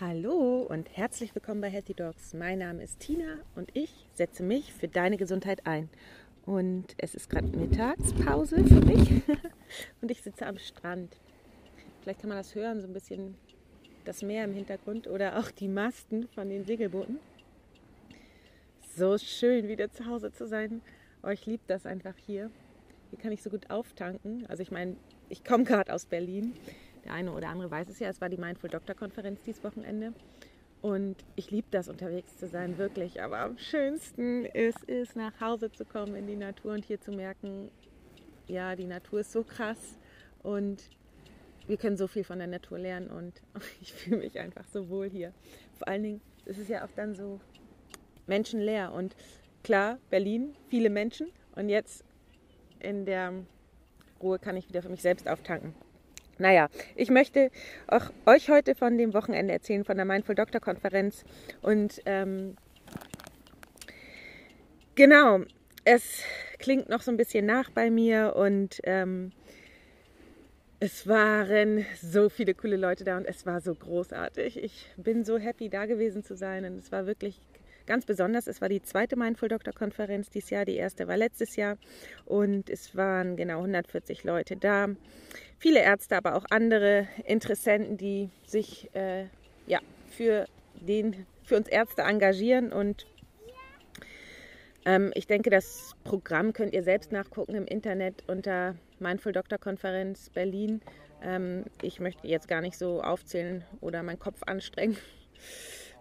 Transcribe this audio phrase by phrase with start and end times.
[0.00, 2.34] Hallo und herzlich willkommen bei Healthy Dogs.
[2.34, 5.88] Mein Name ist Tina und ich setze mich für deine Gesundheit ein.
[6.44, 9.22] Und es ist gerade Mittagspause für mich
[10.02, 11.16] und ich sitze am Strand.
[12.02, 13.36] Vielleicht kann man das hören, so ein bisschen
[14.04, 17.20] das Meer im Hintergrund oder auch die Masten von den Segelbooten.
[18.96, 20.80] So schön wieder zu Hause zu sein.
[21.22, 22.50] Oh, ich liebe das einfach hier.
[23.10, 24.44] Hier kann ich so gut auftanken.
[24.48, 24.96] Also ich meine,
[25.28, 26.52] ich komme gerade aus Berlin
[27.04, 30.12] der eine oder andere weiß es ja, es war die Mindful Doctor Konferenz dieses Wochenende.
[30.82, 33.22] Und ich liebe das, unterwegs zu sein, wirklich.
[33.22, 37.10] Aber am schönsten ist es, nach Hause zu kommen in die Natur und hier zu
[37.10, 37.70] merken,
[38.46, 39.98] ja, die Natur ist so krass
[40.42, 40.82] und
[41.66, 43.40] wir können so viel von der Natur lernen und
[43.80, 45.32] ich fühle mich einfach so wohl hier.
[45.78, 47.40] Vor allen Dingen ist es ja auch dann so
[48.26, 49.16] menschenleer und
[49.62, 52.04] klar, Berlin, viele Menschen und jetzt
[52.80, 53.32] in der
[54.22, 55.74] Ruhe kann ich wieder für mich selbst auftanken.
[56.38, 57.50] Naja, ich möchte
[57.86, 61.24] auch euch heute von dem Wochenende erzählen, von der Mindful Doctor Konferenz.
[61.62, 62.56] Und ähm,
[64.94, 65.40] genau,
[65.84, 66.22] es
[66.58, 69.32] klingt noch so ein bisschen nach bei mir und ähm,
[70.80, 74.62] es waren so viele coole Leute da und es war so großartig.
[74.62, 77.40] Ich bin so happy, da gewesen zu sein und es war wirklich
[77.86, 78.46] ganz besonders.
[78.46, 81.76] Es war die zweite Mindful Doctor Konferenz dieses Jahr, die erste war letztes Jahr
[82.24, 84.88] und es waren genau 140 Leute da.
[85.58, 89.26] Viele Ärzte, aber auch andere Interessenten, die sich äh,
[89.66, 93.06] ja, für, den, für uns Ärzte engagieren und
[94.86, 100.30] ähm, ich denke, das Programm könnt ihr selbst nachgucken im Internet unter Mindful Doctor Konferenz
[100.30, 100.82] Berlin.
[101.22, 104.96] Ähm, ich möchte jetzt gar nicht so aufzählen oder meinen Kopf anstrengen,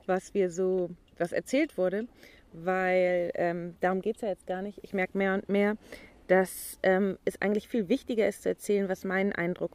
[0.05, 0.89] was wir so
[1.19, 2.07] was erzählt wurde,
[2.53, 4.79] weil ähm, darum geht es ja jetzt gar nicht.
[4.83, 5.75] Ich merke mehr und mehr,
[6.27, 9.71] dass ähm, es eigentlich viel wichtiger ist zu erzählen, was mein Eindruck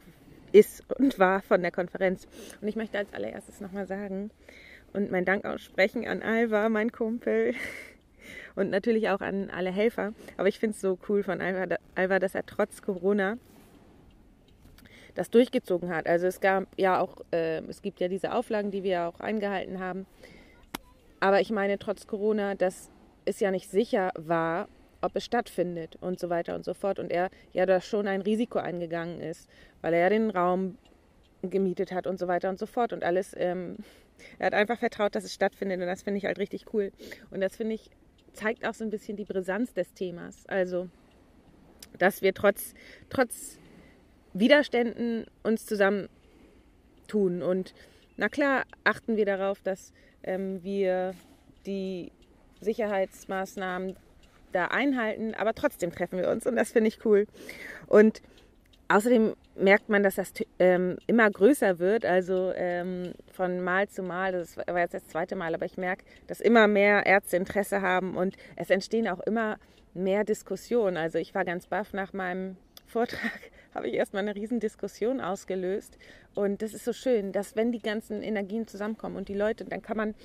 [0.51, 2.27] ist und war von der Konferenz.
[2.61, 4.31] Und ich möchte als allererstes nochmal sagen
[4.93, 7.53] und meinen Dank aussprechen an Alva, mein Kumpel,
[8.55, 10.13] und natürlich auch an alle Helfer.
[10.37, 13.37] Aber ich finde es so cool von Alva, Alva, dass er trotz Corona
[15.15, 16.07] das durchgezogen hat.
[16.07, 19.79] Also es gab ja auch, äh, es gibt ja diese Auflagen, die wir auch eingehalten
[19.79, 20.05] haben.
[21.19, 22.89] Aber ich meine, trotz Corona, dass
[23.25, 24.67] es ja nicht sicher war,
[25.01, 26.99] ob es stattfindet und so weiter und so fort.
[26.99, 29.49] Und er ja da schon ein Risiko eingegangen ist,
[29.81, 30.77] weil er ja den Raum
[31.41, 33.33] gemietet hat und so weiter und so fort und alles.
[33.37, 33.77] Ähm,
[34.37, 36.91] er hat einfach vertraut, dass es stattfindet und das finde ich halt richtig cool.
[37.31, 37.89] Und das finde ich,
[38.33, 40.45] zeigt auch so ein bisschen die Brisanz des Themas.
[40.47, 40.89] Also,
[41.97, 42.73] dass wir trotz,
[43.09, 43.57] trotz
[44.33, 47.41] Widerständen uns zusammentun.
[47.41, 47.73] Und
[48.17, 49.93] na klar achten wir darauf, dass
[50.23, 51.13] ähm, wir
[51.65, 52.11] die
[52.61, 53.95] Sicherheitsmaßnahmen
[54.51, 57.27] da einhalten, aber trotzdem treffen wir uns und das finde ich cool.
[57.87, 58.21] Und
[58.87, 64.31] außerdem merkt man, dass das ähm, immer größer wird, also ähm, von Mal zu Mal,
[64.31, 68.17] das war jetzt das zweite Mal, aber ich merke, dass immer mehr Ärzte Interesse haben
[68.17, 69.57] und es entstehen auch immer
[69.93, 70.97] mehr Diskussionen.
[70.97, 72.57] Also ich war ganz baff nach meinem
[72.87, 75.97] Vortrag, habe ich erstmal eine riesen Diskussion ausgelöst.
[76.35, 79.81] Und das ist so schön, dass wenn die ganzen Energien zusammenkommen und die Leute, dann
[79.81, 80.15] kann man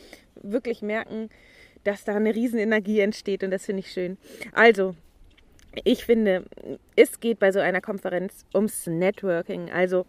[0.43, 1.31] wirklich merken,
[1.85, 4.17] dass da eine riesen Energie entsteht und das finde ich schön.
[4.53, 4.95] Also,
[5.83, 6.45] ich finde,
[6.97, 9.71] es geht bei so einer Konferenz ums Networking.
[9.71, 10.07] Also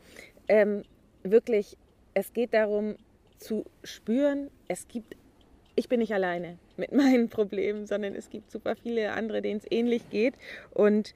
[0.47, 0.84] ähm,
[1.23, 1.78] wirklich,
[2.13, 2.96] es geht darum
[3.40, 5.16] zu spüren, es gibt,
[5.75, 9.66] ich bin nicht alleine mit meinen Problemen, sondern es gibt super viele andere, denen es
[9.72, 10.35] ähnlich geht.
[10.72, 11.13] Und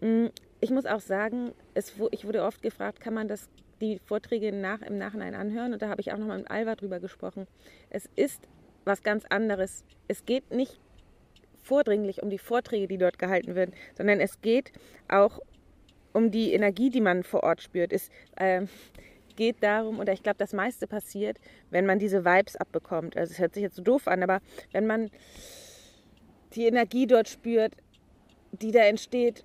[0.00, 3.48] mh, mm, ich muss auch sagen, es, ich wurde oft gefragt, kann man das,
[3.80, 5.72] die Vorträge nach, im Nachhinein anhören?
[5.72, 7.46] Und da habe ich auch nochmal mit Alva drüber gesprochen.
[7.88, 8.46] Es ist
[8.84, 9.84] was ganz anderes.
[10.08, 10.78] Es geht nicht
[11.62, 14.72] vordringlich um die Vorträge, die dort gehalten werden, sondern es geht
[15.08, 15.40] auch
[16.12, 17.92] um die Energie, die man vor Ort spürt.
[17.92, 18.66] Es äh,
[19.36, 21.38] geht darum, oder ich glaube, das meiste passiert,
[21.70, 23.16] wenn man diese Vibes abbekommt.
[23.16, 24.40] Also es hört sich jetzt so doof an, aber
[24.72, 25.10] wenn man
[26.54, 27.74] die Energie dort spürt,
[28.52, 29.44] die da entsteht,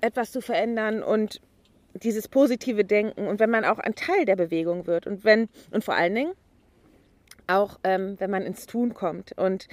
[0.00, 1.40] etwas zu verändern und
[1.94, 5.84] dieses positive Denken und wenn man auch ein Teil der Bewegung wird und wenn und
[5.84, 6.32] vor allen Dingen
[7.46, 9.68] auch ähm, wenn man ins Tun kommt und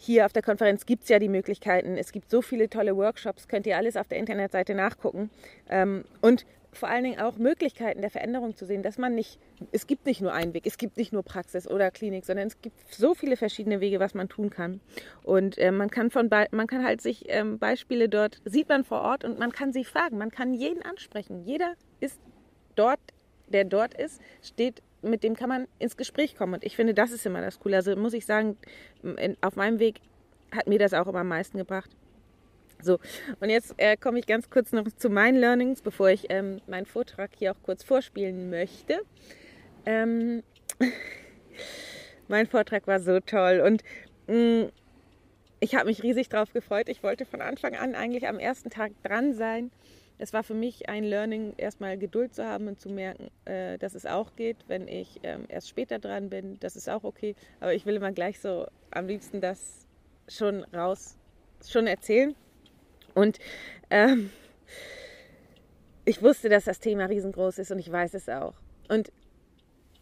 [0.00, 1.96] hier auf der Konferenz gibt es ja die Möglichkeiten.
[1.96, 5.28] Es gibt so viele tolle Workshops, könnt ihr alles auf der Internetseite nachgucken.
[5.68, 9.38] Ähm, und vor allen Dingen auch Möglichkeiten der Veränderung zu sehen, dass man nicht,
[9.72, 12.60] es gibt nicht nur einen Weg, es gibt nicht nur Praxis oder Klinik, sondern es
[12.60, 14.80] gibt so viele verschiedene Wege, was man tun kann.
[15.22, 19.00] Und äh, man kann von man kann halt sich ähm, Beispiele dort, sieht man vor
[19.00, 21.44] Ort und man kann sie fragen, man kann jeden ansprechen.
[21.44, 22.20] Jeder ist
[22.74, 23.00] dort,
[23.48, 26.54] der dort ist, steht mit dem kann man ins Gespräch kommen.
[26.54, 27.76] Und ich finde, das ist immer das Coole.
[27.76, 28.56] Also muss ich sagen,
[29.40, 30.00] auf meinem Weg
[30.50, 31.90] hat mir das auch immer am meisten gebracht.
[32.80, 32.98] So,
[33.40, 36.86] und jetzt äh, komme ich ganz kurz noch zu meinen Learnings, bevor ich ähm, meinen
[36.86, 39.00] Vortrag hier auch kurz vorspielen möchte.
[39.84, 40.42] Ähm,
[42.28, 43.82] mein Vortrag war so toll und
[44.28, 44.72] mh, mm,
[45.60, 46.88] ich habe mich riesig drauf gefreut.
[46.88, 49.72] Ich wollte von Anfang an eigentlich am ersten Tag dran sein.
[50.18, 53.94] Es war für mich ein Learning, erstmal Geduld zu haben und zu merken, äh, dass
[53.94, 56.58] es auch geht, wenn ich ähm, erst später dran bin.
[56.60, 57.34] Das ist auch okay.
[57.60, 59.86] Aber ich will immer gleich so am liebsten das
[60.28, 61.16] schon raus,
[61.66, 62.34] schon erzählen.
[63.18, 63.40] Und
[63.90, 64.30] ähm,
[66.04, 68.54] ich wusste, dass das Thema riesengroß ist und ich weiß es auch.
[68.88, 69.10] Und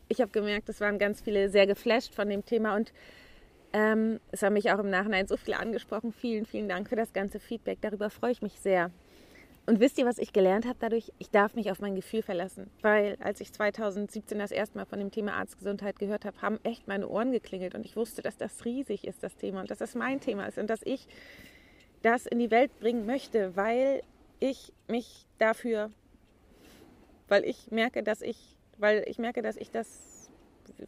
[0.08, 2.92] ich habe gemerkt, es waren ganz viele sehr geflasht von dem Thema und
[3.72, 6.12] ähm, es haben mich auch im Nachhinein so viel angesprochen.
[6.12, 7.78] Vielen, vielen Dank für das ganze Feedback.
[7.80, 8.90] Darüber freue ich mich sehr.
[9.64, 11.12] Und wisst ihr, was ich gelernt habe dadurch?
[11.18, 12.70] Ich darf mich auf mein Gefühl verlassen.
[12.82, 16.86] Weil als ich 2017 das erste Mal von dem Thema Arztgesundheit gehört habe, haben echt
[16.86, 19.94] meine Ohren geklingelt und ich wusste, dass das riesig ist, das Thema, und dass das
[19.94, 21.08] mein Thema ist und dass ich
[22.02, 24.02] das in die Welt bringen möchte, weil
[24.40, 25.90] ich mich dafür,
[27.28, 30.30] weil ich merke, dass ich, weil ich merke, dass ich das,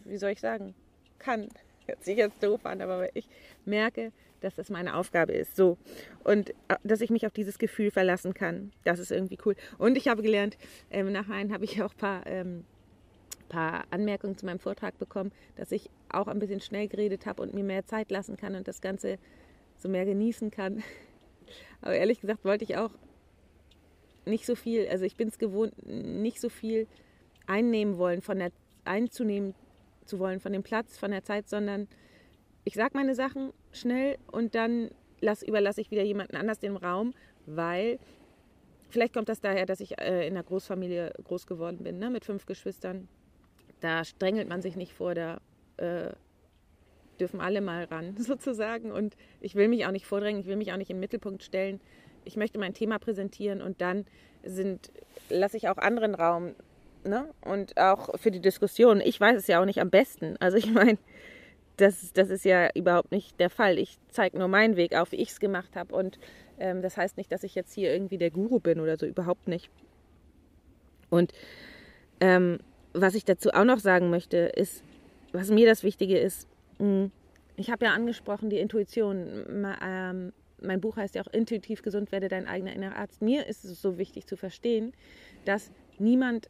[0.05, 0.75] wie soll ich sagen,
[1.19, 1.49] kann.
[1.87, 3.29] Hört sich jetzt doof an, aber ich
[3.65, 5.57] merke, dass das meine Aufgabe ist.
[5.57, 5.79] So.
[6.25, 8.73] Und äh, dass ich mich auf dieses Gefühl verlassen kann.
[8.85, 9.57] Das ist irgendwie cool.
[9.79, 10.57] Und ich habe gelernt,
[10.91, 12.65] ähm, nachher habe ich auch ein paar, ähm,
[13.49, 17.55] paar Anmerkungen zu meinem Vortrag bekommen, dass ich auch ein bisschen schnell geredet habe und
[17.55, 19.19] mir mehr Zeit lassen kann und das Ganze
[19.79, 20.83] so mehr genießen kann.
[21.81, 22.91] Aber ehrlich gesagt wollte ich auch
[24.25, 26.87] nicht so viel, also ich bin es gewohnt, nicht so viel
[27.47, 28.53] einnehmen wollen, von der,
[28.85, 29.55] einzunehmen
[30.05, 31.89] zu wollen von dem Platz, von der Zeit, sondern
[32.65, 34.91] ich sage meine Sachen schnell und dann
[35.21, 37.15] lass, überlasse ich wieder jemanden anders den Raum,
[37.47, 37.99] weil
[38.89, 42.25] vielleicht kommt das daher, dass ich äh, in einer Großfamilie groß geworden bin, ne, mit
[42.25, 43.09] fünf Geschwistern.
[43.81, 45.41] Da strängelt man sich nicht vor, da
[45.77, 46.13] äh,
[47.21, 48.93] dürfen alle mal ran, sozusagen.
[48.93, 51.81] Und ich will mich auch nicht vordrängen, ich will mich auch nicht im Mittelpunkt stellen.
[52.25, 54.05] Ich möchte mein Thema präsentieren und dann
[54.45, 54.91] sind,
[55.31, 56.55] lasse ich auch anderen Raum.
[57.05, 57.29] Ne?
[57.43, 59.01] Und auch für die Diskussion.
[59.01, 60.37] Ich weiß es ja auch nicht am besten.
[60.41, 60.99] Also ich meine,
[61.77, 63.79] das, das ist ja überhaupt nicht der Fall.
[63.79, 65.95] Ich zeige nur meinen Weg auf, wie ich es gemacht habe.
[65.95, 66.19] Und
[66.59, 69.49] ähm, das heißt nicht, dass ich jetzt hier irgendwie der Guru bin oder so, überhaupt
[69.49, 69.71] nicht.
[71.09, 71.33] Und
[72.21, 72.59] ähm,
[72.93, 74.83] was ich dazu auch noch sagen möchte, ist,
[75.33, 76.49] was mir das Wichtige ist,
[77.57, 79.67] ich habe ja angesprochen, die Intuition.
[79.83, 83.23] Ähm, mein Buch heißt ja auch Intuitiv gesund werde dein eigener innerer Arzt.
[83.23, 84.93] Mir ist es so wichtig zu verstehen,
[85.45, 86.49] dass niemand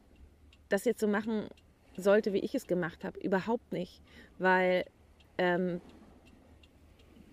[0.69, 1.47] das jetzt so machen
[1.95, 3.19] sollte, wie ich es gemacht habe.
[3.19, 4.01] Überhaupt nicht.
[4.37, 4.85] Weil
[5.37, 5.81] ähm,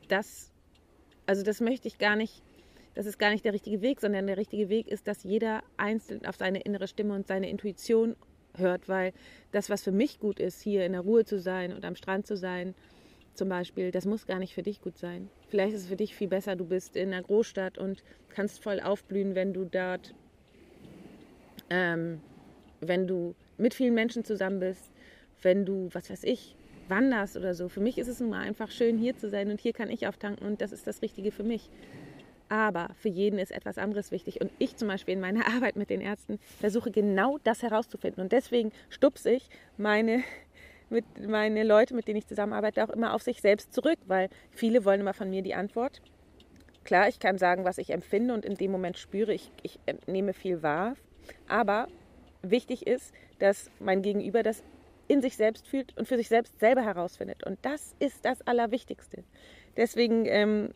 [0.09, 0.53] das,
[1.27, 2.43] also das möchte ich gar nicht,
[2.95, 6.25] das ist gar nicht der richtige Weg, sondern der richtige Weg ist, dass jeder einzeln
[6.27, 8.17] auf seine innere Stimme und seine Intuition
[8.59, 9.13] hört, weil
[9.53, 12.27] das, was für mich gut ist, hier in der Ruhe zu sein und am Strand
[12.27, 12.75] zu sein,
[13.35, 15.29] zum Beispiel, das muss gar nicht für dich gut sein.
[15.49, 18.81] Vielleicht ist es für dich viel besser, du bist in einer Großstadt und kannst voll
[18.81, 20.15] aufblühen, wenn du dort,
[21.71, 22.21] ähm,
[22.81, 24.93] wenn du mit vielen Menschen zusammen bist,
[25.43, 26.57] wenn du, was weiß ich,
[26.89, 27.69] wanderst oder so.
[27.69, 30.07] Für mich ist es nun mal einfach schön, hier zu sein und hier kann ich
[30.07, 31.71] auftanken und das ist das Richtige für mich.
[32.49, 34.41] Aber für jeden ist etwas anderes wichtig.
[34.41, 38.23] Und ich zum Beispiel in meiner Arbeit mit den Ärzten versuche genau das herauszufinden.
[38.23, 40.23] Und deswegen stupse ich meine,
[40.91, 44.85] mit, meine Leute, mit denen ich zusammenarbeite, auch immer auf sich selbst zurück, weil viele
[44.85, 46.01] wollen immer von mir die Antwort.
[46.85, 50.33] Klar, ich kann sagen, was ich empfinde und in dem Moment spüre, ich, ich nehme
[50.33, 50.95] viel wahr.
[51.49, 51.89] Aber
[52.43, 54.63] wichtig ist, dass mein Gegenüber das
[55.09, 57.45] in sich selbst fühlt und für sich selbst selber herausfindet.
[57.45, 59.25] Und das ist das Allerwichtigste.
[59.77, 60.71] Deswegen, ähm,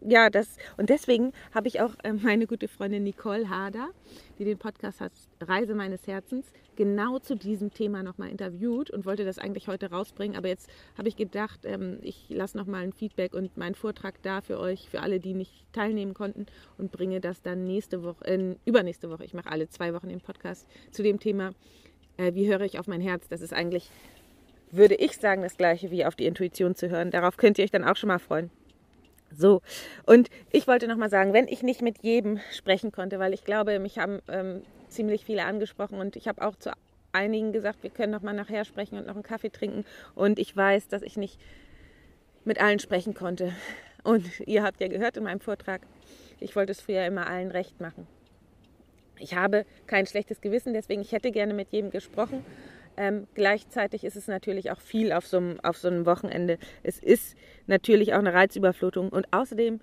[0.00, 3.90] ja, das, und deswegen habe ich auch äh, meine gute Freundin Nicole Hader,
[4.38, 9.24] die den Podcast hat, Reise meines Herzens, genau zu diesem Thema nochmal interviewt und wollte
[9.24, 10.36] das eigentlich heute rausbringen.
[10.36, 14.40] Aber jetzt habe ich gedacht, ähm, ich lasse nochmal ein Feedback und meinen Vortrag da
[14.40, 16.46] für euch, für alle, die nicht teilnehmen konnten
[16.78, 20.20] und bringe das dann nächste Woche, äh, übernächste Woche, ich mache alle zwei Wochen den
[20.20, 21.52] Podcast zu dem Thema
[22.20, 23.28] äh, wie höre ich auf mein Herz?
[23.28, 23.90] Das ist eigentlich,
[24.70, 27.10] würde ich sagen, das gleiche wie auf die Intuition zu hören.
[27.10, 28.50] Darauf könnt ihr euch dann auch schon mal freuen.
[29.36, 29.62] So,
[30.06, 33.78] und ich wollte nochmal sagen, wenn ich nicht mit jedem sprechen konnte, weil ich glaube,
[33.78, 36.72] mich haben ähm, ziemlich viele angesprochen und ich habe auch zu
[37.12, 39.84] einigen gesagt, wir können noch mal nachher sprechen und noch einen Kaffee trinken.
[40.14, 41.38] Und ich weiß, dass ich nicht
[42.44, 43.52] mit allen sprechen konnte.
[44.02, 45.82] Und ihr habt ja gehört in meinem Vortrag,
[46.38, 48.06] ich wollte es früher immer allen recht machen.
[49.18, 52.44] Ich habe kein schlechtes Gewissen, deswegen ich hätte gerne mit jedem gesprochen.
[53.00, 56.58] Ähm, gleichzeitig ist es natürlich auch viel auf so, einem, auf so einem Wochenende.
[56.82, 57.34] Es ist
[57.66, 59.80] natürlich auch eine Reizüberflutung und außerdem,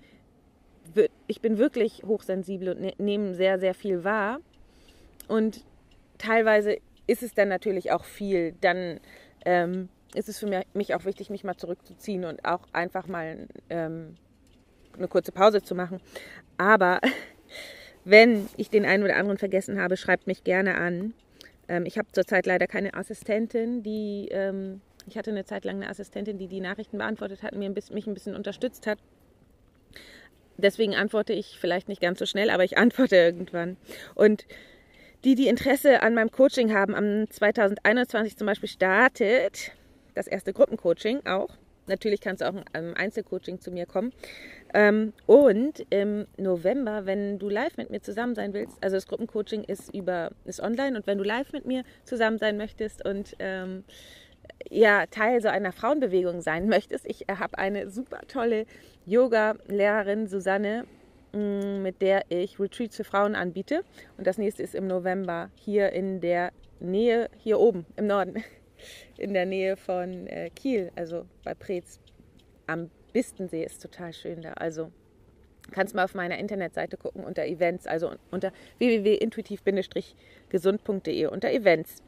[1.26, 4.38] ich bin wirklich hochsensibel und ne, nehme sehr, sehr viel wahr.
[5.26, 5.64] Und
[6.16, 6.76] teilweise
[7.08, 8.54] ist es dann natürlich auch viel.
[8.60, 9.00] Dann
[9.44, 14.14] ähm, ist es für mich auch wichtig, mich mal zurückzuziehen und auch einfach mal ähm,
[14.96, 16.00] eine kurze Pause zu machen.
[16.56, 17.00] Aber
[18.04, 21.14] wenn ich den einen oder anderen vergessen habe, schreibt mich gerne an.
[21.68, 25.88] Ähm, ich habe zurzeit leider keine Assistentin, die ähm, Ich hatte eine Zeit lang eine
[25.88, 28.98] Assistentin, die die Nachrichten beantwortet hat, mir ein bisschen, mich ein bisschen unterstützt hat.
[30.56, 33.76] Deswegen antworte ich vielleicht nicht ganz so schnell, aber ich antworte irgendwann.
[34.14, 34.44] Und
[35.24, 39.72] die, die Interesse an meinem Coaching haben, am 2021 zum Beispiel startet
[40.14, 41.50] das erste Gruppencoaching auch.
[41.88, 44.12] Natürlich kannst du auch im Einzelcoaching zu mir kommen.
[44.74, 49.64] Ähm, und im November, wenn du live mit mir zusammen sein willst, also das Gruppencoaching
[49.64, 53.84] ist über ist online und wenn du live mit mir zusammen sein möchtest und ähm,
[54.70, 58.66] ja Teil so einer Frauenbewegung sein möchtest, ich habe eine super tolle
[59.06, 60.84] Yoga-Lehrerin Susanne,
[61.32, 63.82] mm, mit der ich Retreats für Frauen anbiete.
[64.18, 68.44] Und das nächste ist im November hier in der Nähe, hier oben im Norden,
[69.16, 72.00] in der Nähe von äh, Kiel, also bei Preetz
[72.66, 74.54] am Bistensee ist total schön da.
[74.54, 74.90] Also
[75.70, 82.02] kannst mal auf meiner Internetseite gucken unter Events, also unter www.intuitiv-gesund.de unter Events.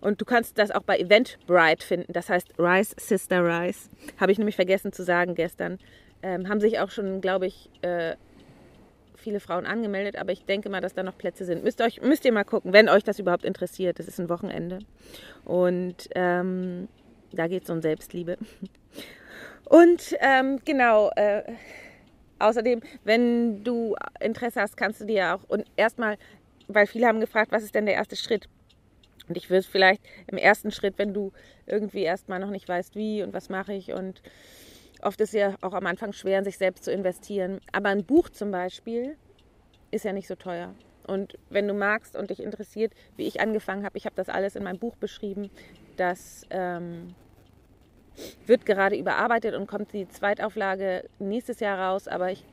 [0.00, 3.88] Und du kannst das auch bei Eventbrite finden, das heißt Rise Sister Rise.
[4.18, 5.78] Habe ich nämlich vergessen zu sagen gestern.
[6.22, 8.16] Ähm, haben sich auch schon, glaube ich, äh,
[9.26, 11.64] viele Frauen angemeldet, aber ich denke mal, dass da noch Plätze sind.
[11.64, 13.98] Müsst, euch, müsst ihr mal gucken, wenn euch das überhaupt interessiert.
[13.98, 14.78] Das ist ein Wochenende.
[15.44, 16.86] Und ähm,
[17.32, 18.38] da geht es um Selbstliebe.
[19.64, 21.42] Und ähm, genau, äh,
[22.38, 26.18] außerdem, wenn du Interesse hast, kannst du dir auch und erstmal,
[26.68, 28.48] weil viele haben gefragt, was ist denn der erste Schritt?
[29.28, 31.32] Und ich würde vielleicht im ersten Schritt, wenn du
[31.66, 34.22] irgendwie erstmal noch nicht weißt, wie und was mache ich und
[35.02, 37.60] oft ist ja auch am Anfang schwer, in sich selbst zu investieren.
[37.72, 39.16] Aber ein Buch zum Beispiel
[39.90, 40.74] ist ja nicht so teuer.
[41.06, 44.56] Und wenn du magst und dich interessiert, wie ich angefangen habe, ich habe das alles
[44.56, 45.50] in meinem Buch beschrieben,
[45.96, 47.14] das ähm,
[48.46, 52.44] wird gerade überarbeitet und kommt die Zweitauflage nächstes Jahr raus, aber ich,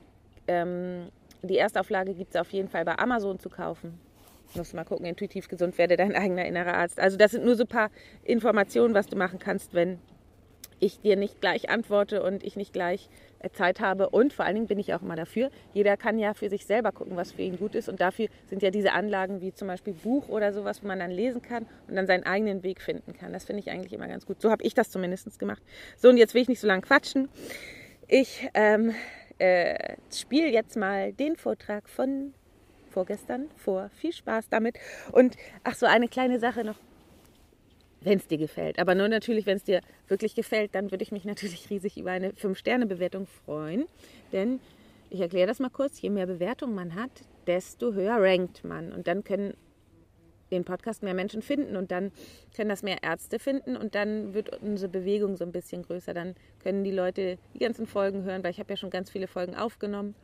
[0.47, 1.09] ähm,
[1.41, 4.00] die Erstauflage gibt es auf jeden Fall bei Amazon zu kaufen.
[4.55, 7.00] Musst mal gucken, intuitiv gesund werde dein eigener innerer Arzt.
[7.00, 7.89] Also das sind nur so ein paar
[8.23, 9.97] Informationen, was du machen kannst, wenn
[10.83, 13.09] ich dir nicht gleich antworte und ich nicht gleich
[13.39, 14.09] äh, Zeit habe.
[14.09, 15.49] Und vor allen Dingen bin ich auch immer dafür.
[15.73, 17.87] Jeder kann ja für sich selber gucken, was für ihn gut ist.
[17.87, 21.11] Und dafür sind ja diese Anlagen wie zum Beispiel Buch oder sowas, wo man dann
[21.11, 23.31] lesen kann und dann seinen eigenen Weg finden kann.
[23.31, 24.41] Das finde ich eigentlich immer ganz gut.
[24.41, 25.63] So habe ich das zumindest gemacht.
[25.97, 27.29] So, und jetzt will ich nicht so lange quatschen.
[28.07, 28.93] Ich ähm,
[29.37, 32.33] äh, spiele jetzt mal den Vortrag von
[32.89, 33.89] vorgestern vor.
[33.95, 34.77] Viel Spaß damit.
[35.11, 36.77] Und ach so, eine kleine Sache noch
[38.03, 38.79] wenn es dir gefällt.
[38.79, 42.12] Aber nur natürlich, wenn es dir wirklich gefällt, dann würde ich mich natürlich riesig über
[42.12, 43.86] eine 5-Sterne-Bewertung freuen.
[44.31, 44.60] Denn
[45.10, 47.12] ich erkläre das mal kurz, je mehr Bewertung man hat,
[47.48, 48.91] desto höher rankt man.
[48.91, 49.53] Und dann können
[50.51, 52.12] den Podcast mehr Menschen finden und dann
[52.55, 56.13] können das mehr Ärzte finden und dann wird unsere Bewegung so ein bisschen größer.
[56.13, 59.27] Dann können die Leute die ganzen Folgen hören, weil ich habe ja schon ganz viele
[59.27, 60.15] Folgen aufgenommen.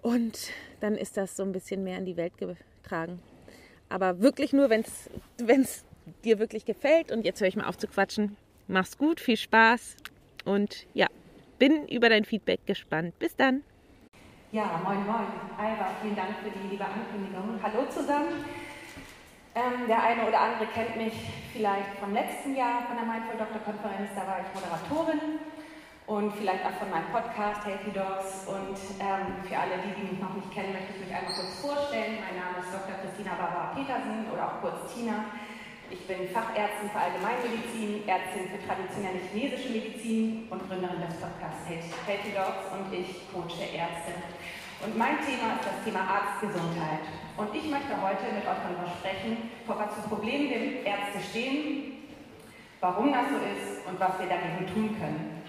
[0.00, 3.20] Und dann ist das so ein bisschen mehr in die Welt getragen.
[3.88, 5.84] Aber wirklich nur, wenn es
[6.24, 7.12] dir wirklich gefällt.
[7.12, 8.36] Und jetzt höre ich mal auf zu quatschen.
[8.66, 9.96] Mach's gut, viel Spaß
[10.44, 11.06] und ja,
[11.58, 13.18] bin über dein Feedback gespannt.
[13.18, 13.62] Bis dann.
[14.52, 15.26] Ja, moin, moin.
[15.58, 17.60] Alba, vielen Dank für die liebe Ankündigung.
[17.62, 18.44] Hallo zusammen.
[19.54, 21.12] Ähm, der eine oder andere kennt mich
[21.52, 24.10] vielleicht vom letzten Jahr von der Mindful Doctor Konferenz.
[24.14, 25.40] Da war ich Moderatorin
[26.06, 28.48] und vielleicht auch von meinem Podcast Healthy Dogs.
[28.48, 31.60] Und ähm, für alle, die, die mich noch nicht kennen, möchte ich mich einmal kurz
[31.60, 32.22] vorstellen.
[32.24, 32.96] Mein Name ist Dr.
[33.04, 35.28] Christina Barbara Petersen oder auch kurz Tina.
[35.90, 42.36] Ich bin Fachärztin für Allgemeinmedizin, Ärztin für traditionelle chinesische Medizin und Gründerin des Podcasts Healthy
[42.36, 44.12] Dogs und ich coache Ärzte.
[44.84, 47.08] Und mein Thema ist das Thema Arztgesundheit.
[47.40, 52.04] Und ich möchte heute mit euch darüber sprechen, vor was für Problemen wir Ärzte stehen,
[52.84, 55.40] warum das so ist und was wir dagegen tun können.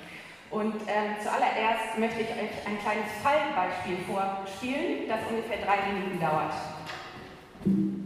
[0.55, 7.98] Und ähm, zuallererst möchte ich euch ein kleines Fallbeispiel vorspielen, das ungefähr drei Minuten dauert.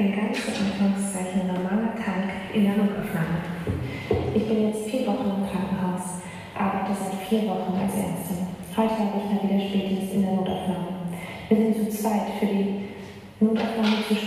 [0.00, 3.44] Ein ganz in Anführungszeichen normaler Tag in der Notaufnahme.
[4.34, 6.24] Ich bin jetzt vier Wochen im Krankenhaus,
[6.56, 8.48] arbeite seit vier Wochen als Ärztin.
[8.74, 11.04] Heute habe ich mal wieder Spätdienst in der Notaufnahme.
[11.50, 12.88] Wir sind zu zweit für die
[13.40, 14.19] Notaufnahme zuständig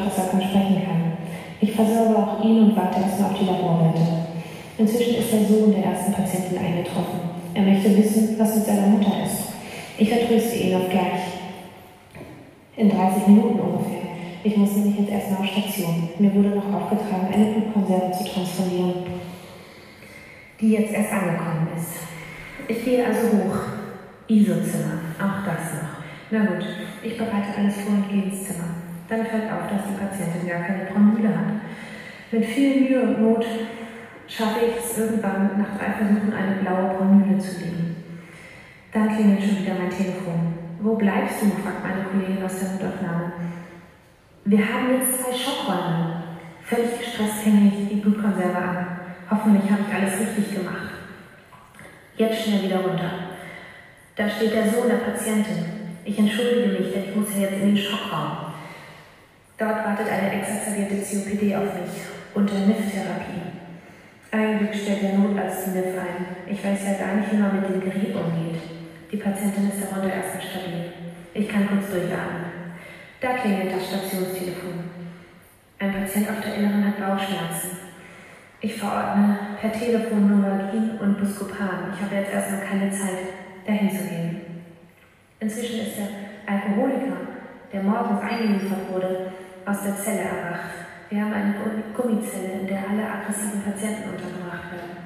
[0.00, 1.12] er kaum sprechen kann.
[1.60, 4.00] Ich versorge auch ihn und warte erstmal auf die Laborwerte.
[4.78, 7.20] Inzwischen ist der Sohn der ersten Patientin eingetroffen.
[7.52, 9.52] Er möchte wissen, was mit seiner Mutter ist.
[9.98, 11.36] Ich vertröste ihn auf gleich.
[12.76, 14.00] In 30 Minuten ungefähr.
[14.42, 16.08] Ich muss nämlich jetzt erstmal auf Station.
[16.18, 18.94] Mir wurde noch aufgetragen, eine Blutkonserve zu transformieren,
[20.58, 21.98] die jetzt erst angekommen ist.
[22.68, 23.80] Ich gehe also hoch.
[24.28, 26.00] ISO-Zimmer, auch das noch.
[26.30, 26.64] Na gut,
[27.02, 28.89] ich bereite alles vor und gehe ins Zimmer.
[29.10, 31.60] Dann fällt auf, dass die Patientin gar keine Promille hat.
[32.30, 33.44] Mit viel Mühe und Not
[34.28, 37.96] schaffe ich es irgendwann, nach drei Versuchen eine blaue Promille zu legen.
[38.92, 40.54] Dann klingelt schon wieder mein Telefon.
[40.80, 41.46] Wo bleibst du?
[41.60, 43.32] fragt meine Kollegin aus der Notaufnahme.
[44.44, 46.22] Wir haben jetzt zwei Schockräume.
[46.62, 48.86] Völlig gestresst hänge ich die Blutkonserve an.
[49.28, 50.90] Hoffentlich habe ich alles richtig gemacht.
[52.16, 53.10] Jetzt schnell wieder runter.
[54.14, 55.64] Da steht der Sohn der Patientin.
[56.04, 58.49] Ich entschuldige mich, denn ich muss ja jetzt in den Schockraum.
[59.60, 61.92] Dort wartet eine exazzerierte COPD auf mich
[62.32, 63.60] unter NIF-Therapie.
[64.30, 66.24] Ein Glück stellt der Notarzt die NIF ein.
[66.48, 68.56] Ich weiß ja gar nicht, wie man mit dem Gerät umgeht.
[69.12, 70.92] Die Patientin ist darunter erstmal stabil.
[71.34, 72.72] Ich kann kurz durchatmen.
[73.20, 74.80] Da klingelt das Stationstelefon.
[75.78, 77.76] Ein Patient auf der Inneren hat Bauchschmerzen.
[78.62, 81.92] Ich verordne per Telefon Novalgin und Buscopan.
[81.92, 83.36] Ich habe jetzt erstmal keine Zeit,
[83.66, 84.40] dahin zu gehen.
[85.38, 86.08] Inzwischen ist der
[86.46, 87.28] Alkoholiker,
[87.70, 89.32] der morgens eingeliefert wurde,
[89.66, 90.70] aus der Zelle erwacht.
[91.10, 91.54] Wir haben eine
[91.96, 95.00] Gummizelle, in der alle aggressiven Patienten untergebracht werden.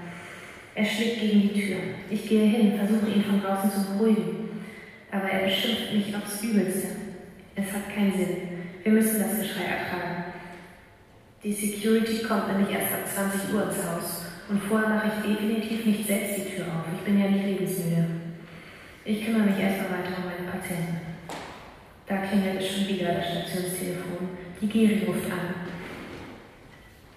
[0.75, 1.79] Er schlägt gegen die Tür.
[2.11, 4.51] Ich gehe hin, versuche ihn von draußen zu beruhigen.
[5.11, 6.89] Aber er beschimpft mich aufs Übelste.
[7.55, 8.37] Es hat keinen Sinn.
[8.83, 10.25] Wir müssen das Geschrei ertragen.
[11.43, 14.27] Die Security kommt nämlich erst ab 20 Uhr ins Haus.
[14.49, 16.85] Und vorher mache ich definitiv nicht selbst die Tür auf.
[16.93, 18.05] Ich bin ja nicht lebensmüde.
[19.05, 21.01] Ich kümmere mich erstmal weiter um meine Patienten.
[22.07, 24.44] Da klingelt es schon wieder das Stationstelefon.
[24.65, 25.53] Die Geri ruft an.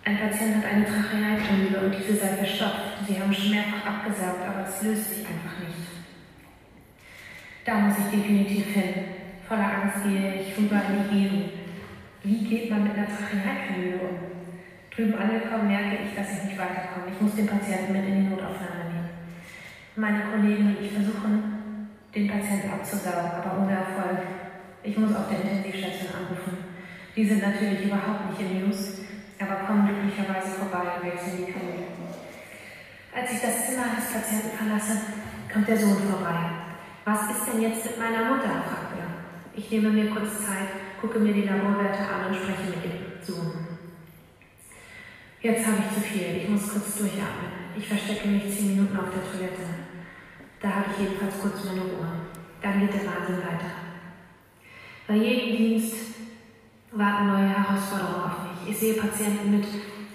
[0.03, 3.07] Ein Patient hat eine Trachealkanüle und diese sei verstopft.
[3.07, 5.87] Sie haben schon mehrfach abgesagt, aber es löst sich einfach nicht.
[7.63, 8.93] Da muss ich definitiv hin.
[9.47, 11.49] Voller Angst gehe ich rüber in die Geri.
[12.23, 14.17] Wie geht man mit einer Trachealkanüle um?
[14.93, 17.15] Drüben angekommen merke ich, dass ich nicht weiterkomme.
[17.15, 19.09] Ich muss den Patienten mit in die Notaufnahme nehmen.
[19.95, 24.19] Meine Kollegen und ich versuchen, den Patienten abzusaugen, aber ohne Erfolg.
[24.83, 26.76] Ich muss auf der Intensivstation anrufen.
[27.17, 29.01] Die sind natürlich überhaupt nicht in News,
[29.39, 31.89] aber kommen glücklicherweise vorbei und wechseln die Kanäle.
[33.11, 35.01] Als ich das Zimmer des Patienten verlasse,
[35.51, 36.37] kommt der Sohn vorbei.
[37.05, 38.61] Was ist denn jetzt mit meiner Mutter?
[38.61, 39.09] fragt er.
[39.57, 43.65] Ich nehme mir kurz Zeit, gucke mir die Laborwerte an und spreche mit dem Sohn.
[45.41, 46.37] Jetzt habe ich zu viel.
[46.37, 47.73] Ich muss kurz durchatmen.
[47.75, 49.65] Ich verstecke mich zehn Minuten auf der Toilette.
[50.61, 52.29] Da habe ich jedenfalls kurz meine Ruhe.
[52.61, 53.73] Dann geht der Wahnsinn weiter.
[55.07, 56.16] Bei jedem Dienst
[56.91, 58.71] warten neue Herausforderungen auf mich.
[58.71, 59.67] Ich sehe Patienten mit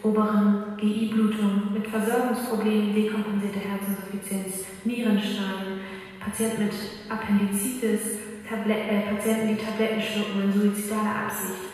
[0.02, 5.80] oberen GI-Blutung, mit Versorgungsproblemen, dekompensierte Herzinsuffizienz, Nierenstein,
[6.18, 6.74] Patienten mit
[7.08, 11.72] Appendizitis, Tablet äh, Patienten, die Tabletten schlucken in suizidaler Absicht,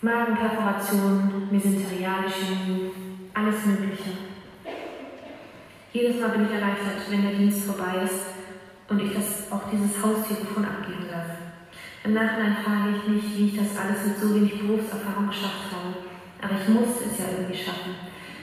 [0.00, 2.90] Magenperforation, mesenteriale Chemie,
[3.32, 4.10] alles Mögliche.
[5.92, 8.26] Jedes Mal bin ich erleichtert, wenn der Dienst vorbei ist
[8.88, 11.03] und ich das, auch dieses Haustelefon abgeben darf.
[12.04, 16.04] Im Nachhinein frage ich mich, wie ich das alles mit so wenig Berufserfahrung geschafft habe.
[16.36, 17.96] Aber ich musste es ja irgendwie schaffen.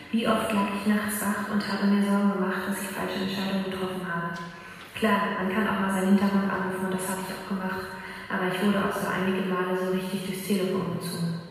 [0.10, 3.70] Wie oft lag ich nachts wach und habe mir Sorgen gemacht, dass ich falsche Entscheidungen
[3.70, 4.34] getroffen habe.
[4.98, 7.86] Klar, man kann auch mal seinen Hintergrund anrufen und das habe ich auch gemacht.
[8.34, 11.42] Aber ich wurde auch so einige Male so richtig durchs Telefon gezogen.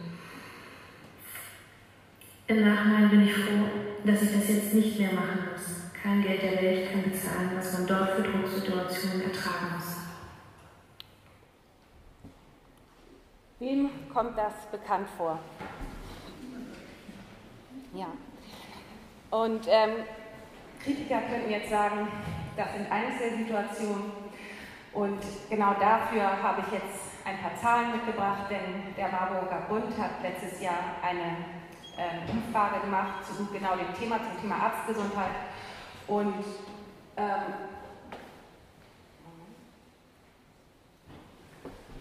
[2.48, 3.70] Im Nachhinein bin ich froh,
[4.02, 5.94] dass ich das jetzt nicht mehr machen muss.
[5.94, 10.00] Kein Geld der Welt kann bezahlen, was man dort für Drucksituationen ertragen muss.
[13.60, 13.90] Wem
[14.20, 15.38] kommt das bekannt vor?
[17.94, 18.08] Ja.
[19.30, 20.04] Und ähm,
[20.84, 22.06] Kritiker könnten jetzt sagen,
[22.54, 24.12] das sind eines der Situationen.
[24.92, 30.10] Und genau dafür habe ich jetzt ein paar Zahlen mitgebracht, denn der Marburger Bund hat
[30.22, 31.38] letztes Jahr eine
[31.96, 35.36] ähm, Umfrage gemacht zu genau dem Thema, zum Thema Arztgesundheit.
[36.06, 36.44] Und
[37.16, 37.54] ähm,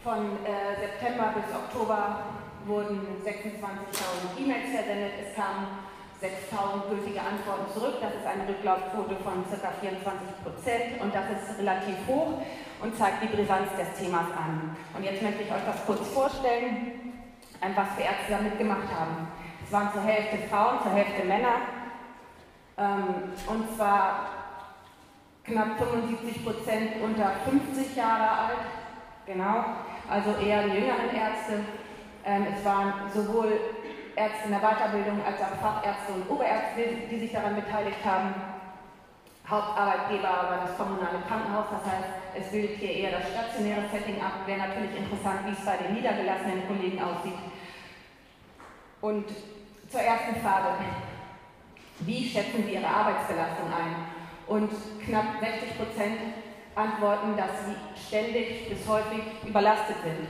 [0.04, 2.24] Von äh, September bis Oktober
[2.66, 5.12] wurden 26.000 E-Mails versendet.
[5.28, 5.68] Es kamen
[6.24, 7.96] 6.000 gültige Antworten zurück.
[8.00, 9.72] Das ist eine Rücklaufquote von ca.
[9.82, 12.40] 24 Prozent und das ist relativ hoch
[12.82, 14.78] und zeigt die Brisanz des Themas an.
[14.96, 17.20] Und jetzt möchte ich euch das kurz vorstellen,
[17.60, 19.28] was für Ärzte da mitgemacht haben.
[19.66, 21.60] Es waren zur Hälfte Frauen, zur Hälfte Männer.
[22.78, 24.30] Ähm, und zwar
[25.44, 28.64] knapp 75 Prozent unter 50 Jahre alt.
[29.26, 29.66] Genau
[30.10, 31.65] also eher die jüngeren Ärzte.
[32.26, 33.60] Ähm, es waren sowohl
[34.15, 38.34] Ärzte in der Weiterbildung als auch Fachärzte und Oberärzte, die sich daran beteiligt haben.
[39.48, 44.45] Hauptarbeitgeber war das kommunale Krankenhaus, das heißt, es bildet hier eher das stationäre Setting ab.
[44.45, 47.39] Wäre natürlich interessant, wie es bei den niedergelassenen Kollegen aussieht.
[49.02, 49.26] Und
[49.89, 50.78] zur ersten Frage.
[52.02, 53.95] Wie schätzen Sie Ihre Arbeitsbelastung ein?
[54.48, 54.72] Und
[55.04, 56.19] knapp 60 Prozent
[56.76, 57.76] antworten, dass sie
[58.10, 60.28] ständig bis häufig überlastet sind.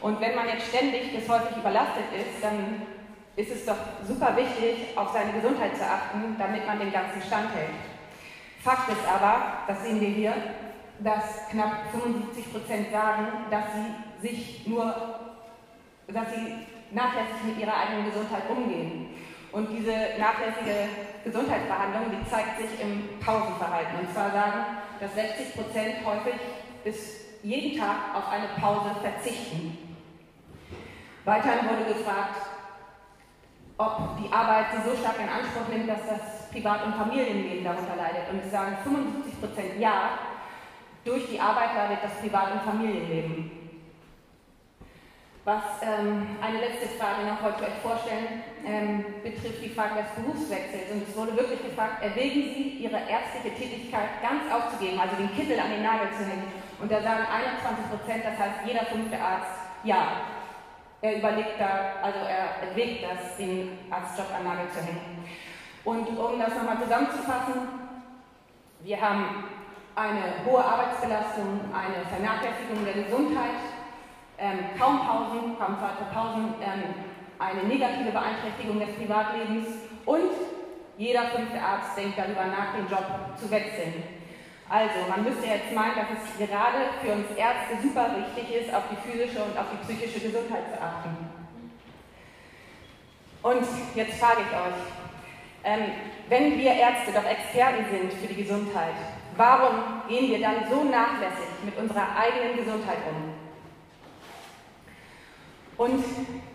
[0.00, 2.82] Und wenn man jetzt ständig bis häufig überlastet ist, dann
[3.36, 7.54] ist es doch super wichtig, auf seine Gesundheit zu achten, damit man den ganzen Stand
[7.54, 7.78] hält.
[8.62, 10.34] Fakt ist aber, das sehen wir hier,
[11.00, 14.84] dass knapp 75 Prozent sagen, dass sie sich nur,
[16.08, 19.14] dass sie nachlässig mit ihrer eigenen Gesundheit umgehen.
[19.52, 20.88] Und diese nachlässige
[21.24, 24.00] Gesundheitsbehandlung, die zeigt sich im Pausenverhalten.
[24.00, 24.66] Und zwar sagen,
[25.00, 26.40] dass 60 Prozent häufig
[26.84, 29.76] bis jeden Tag auf eine Pause verzichten.
[31.24, 32.36] Weiterhin wurde gefragt,
[33.76, 37.96] ob die Arbeit sie so stark in Anspruch nimmt, dass das Privat- und Familienleben darunter
[37.96, 38.30] leidet.
[38.30, 40.18] Und es sagen 75 Prozent ja,
[41.04, 43.50] durch die Arbeit leidet das Privat- und Familienleben.
[45.44, 50.90] Was ähm, eine letzte Frage noch heute euch vorstellen, ähm, betrifft die Frage des Berufswechsels.
[50.90, 55.60] Und es wurde wirklich gefragt, erwägen Sie, Ihre ärztliche Tätigkeit ganz aufzugeben, also den Kittel
[55.60, 56.63] an den Nagel zu hängen.
[56.80, 60.06] Und da sagen 21 Prozent, das heißt jeder fünfte Arzt, ja.
[61.00, 65.24] Er überlegt da, also er erwägt das, den Arztjob an Nagel zu hängen.
[65.84, 67.68] Und um das nochmal zusammenzufassen,
[68.80, 69.44] wir haben
[69.94, 73.60] eine hohe Arbeitsbelastung, eine Vernachlässigung der Gesundheit,
[74.38, 75.76] ähm, kaum Pausen, kaum
[76.12, 76.94] Pausen, ähm,
[77.38, 79.68] eine negative Beeinträchtigung des Privatlebens
[80.06, 80.30] und
[80.96, 83.04] jeder fünfte Arzt denkt darüber nach, den Job
[83.36, 84.23] zu wechseln.
[84.68, 88.84] Also, man müsste jetzt meinen, dass es gerade für uns Ärzte super wichtig ist, auf
[88.90, 91.16] die physische und auf die psychische Gesundheit zu achten.
[93.42, 94.80] Und jetzt frage ich euch,
[95.64, 95.92] ähm,
[96.28, 98.94] wenn wir Ärzte doch Experten sind für die Gesundheit,
[99.36, 103.34] warum gehen wir dann so nachlässig mit unserer eigenen Gesundheit um?
[105.76, 106.04] Und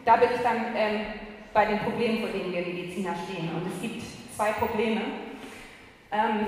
[0.05, 1.01] da bin ich dann ähm,
[1.53, 3.49] bei den Problemen, vor denen wir Mediziner stehen.
[3.53, 4.03] Und es gibt
[4.35, 5.01] zwei Probleme.
[6.11, 6.45] Ähm,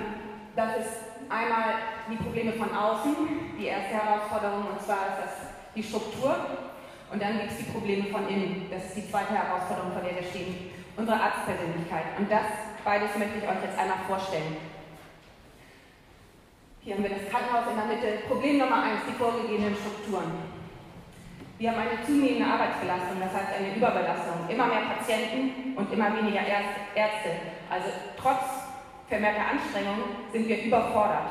[0.56, 1.80] das ist einmal
[2.12, 3.16] die Probleme von außen,
[3.58, 5.34] die erste Herausforderung, und zwar ist das
[5.76, 6.36] die Struktur.
[7.12, 8.68] Und dann gibt es die Probleme von innen.
[8.72, 12.20] Das ist die zweite Herausforderung, vor der wir stehen unsere Arztpersönlichkeit.
[12.20, 12.48] Und das
[12.84, 14.58] beides möchte ich euch jetzt einmal vorstellen.
[16.82, 18.28] Hier haben wir das Krankenhaus in der Mitte.
[18.28, 20.32] Problem Nummer eins, die vorgegebenen Strukturen.
[21.60, 24.50] Wir haben eine zunehmende Arbeitsbelastung, das heißt eine Überbelastung.
[24.50, 27.30] Immer mehr Patienten und immer weniger Ärzte.
[27.70, 28.61] Also trotz
[29.12, 31.28] vermehrter Anstrengungen sind wir überfordert.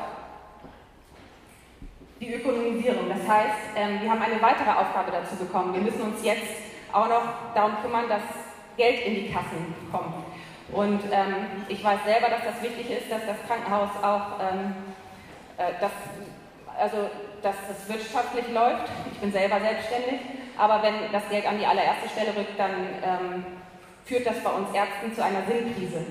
[2.19, 5.73] Die Ökonomisierung, das heißt, ähm, wir haben eine weitere Aufgabe dazu bekommen.
[5.73, 6.61] Wir müssen uns jetzt
[6.93, 7.23] auch noch
[7.55, 8.21] darum kümmern, dass
[8.77, 10.13] Geld in die Kassen kommt.
[10.71, 14.75] Und ähm, ich weiß selber, dass das wichtig ist, dass das Krankenhaus auch, ähm,
[15.57, 15.91] äh, dass,
[16.77, 17.09] also,
[17.41, 18.89] dass das wirtschaftlich läuft.
[19.11, 20.21] Ich bin selber selbstständig,
[20.55, 23.45] aber wenn das Geld an die allererste Stelle rückt, dann ähm,
[24.05, 26.05] führt das bei uns Ärzten zu einer Sinnkrise.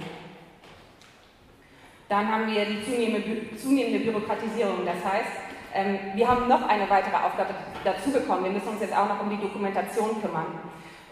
[2.11, 4.85] Dann haben wir die zunehmende, Bürokratisierung.
[4.85, 5.31] Das heißt,
[5.73, 8.44] ähm, wir haben noch eine weitere Aufgabe dazu bekommen.
[8.44, 10.59] Wir müssen uns jetzt auch noch um die Dokumentation kümmern.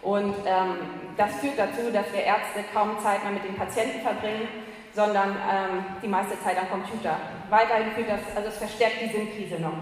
[0.01, 0.75] Und ähm,
[1.15, 4.49] das führt dazu, dass wir Ärzte kaum Zeit mehr mit den Patienten verbringen,
[4.93, 7.15] sondern ähm, die meiste Zeit am Computer.
[7.49, 9.79] Weiterhin führt das, also es verstärkt die Sinnkrise noch.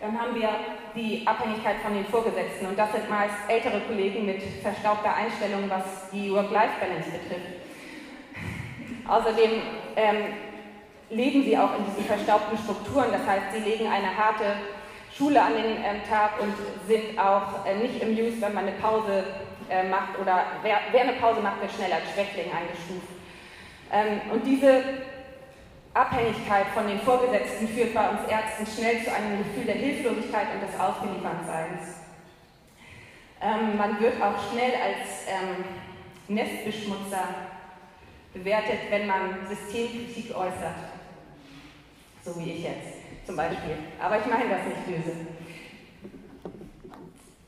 [0.00, 0.50] Dann haben wir
[0.96, 6.10] die Abhängigkeit von den Vorgesetzten und das sind meist ältere Kollegen mit verstaubter Einstellung, was
[6.10, 7.62] die Work-Life-Balance betrifft.
[9.06, 9.62] Außerdem
[9.96, 10.34] ähm,
[11.10, 14.56] leben sie auch in diesen verstaubten Strukturen, das heißt, sie legen eine harte
[15.16, 16.54] Schule an den ähm, Tag und
[16.86, 19.24] sind auch äh, nicht amused, wenn man eine Pause
[19.68, 23.12] äh, macht oder wer, wer, eine Pause macht, wird schnell als Schwächling eingestuft.
[23.92, 24.82] Ähm, und diese
[25.92, 30.66] Abhängigkeit von den Vorgesetzten führt bei uns Ärzten schnell zu einem Gefühl der Hilflosigkeit und
[30.66, 32.00] des Ausgeliefertseins.
[33.42, 35.64] Ähm, man wird auch schnell als ähm,
[36.28, 37.51] Nestbeschmutzer
[38.32, 40.76] bewertet, wenn man Systemkritik äußert,
[42.24, 43.76] so wie ich jetzt zum Beispiel.
[44.00, 45.16] Aber ich meine das nicht böse.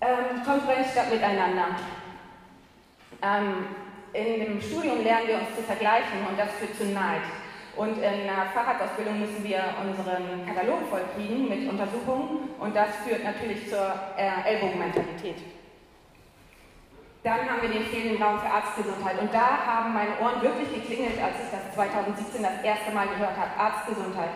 [0.00, 1.76] Ähm, Konkurrenz statt Miteinander.
[3.22, 3.66] Ähm,
[4.12, 7.22] in dem Studium lernen wir uns zu vergleichen und das führt zu Neid.
[7.76, 13.68] Und in einer Fahrradausbildung müssen wir unseren Katalog vollkriegen mit Untersuchungen und das führt natürlich
[13.68, 15.53] zur äh, Ellbogenmentalität.
[17.24, 21.18] Dann haben wir den fehlenden Raum für Arztgesundheit und da haben meine Ohren wirklich geklingelt,
[21.20, 24.30] als ich das 2017 das erste Mal gehört habe, Arztgesundheit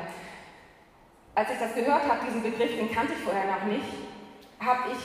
[1.38, 3.86] als ich das gehört habe, diesen Begriff, den kannte ich vorher noch nicht,
[4.58, 4.98] habe ich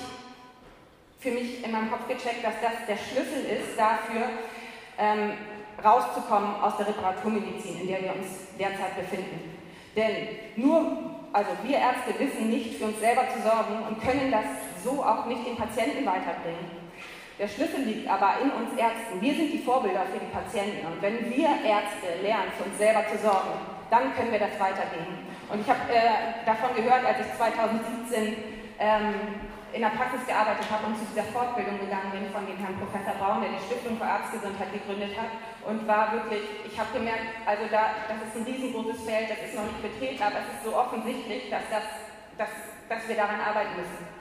[1.22, 4.26] für mich in meinem Kopf gecheckt, dass das der Schlüssel ist dafür,
[4.98, 5.34] ähm,
[5.84, 9.58] rauszukommen aus der Reparaturmedizin, in der wir uns derzeit befinden.
[9.96, 14.46] Denn nur, also wir Ärzte wissen nicht, für uns selber zu sorgen und können das
[14.84, 16.83] so auch nicht den Patienten weiterbringen.
[17.39, 19.19] Der Schlüssel liegt aber in uns Ärzten.
[19.19, 20.86] Wir sind die Vorbilder für die Patienten.
[20.86, 23.58] Und wenn wir Ärzte lernen, für uns selber zu sorgen,
[23.89, 25.26] dann können wir das weitergeben.
[25.50, 28.38] Und ich habe äh, davon gehört, als ich 2017
[28.78, 32.78] ähm, in der Praxis gearbeitet habe und zu dieser Fortbildung gegangen bin von dem Herrn
[32.78, 35.34] Professor Braun, der die Stiftung für Arztgesundheit gegründet hat
[35.65, 39.58] und war wirklich, ich habe gemerkt, also da, das ist ein riesengroßes Feld, das ist
[39.58, 41.86] noch nicht betreten, aber es ist so offensichtlich, dass, das,
[42.38, 42.54] dass,
[42.86, 44.12] dass wir daran arbeiten müssen.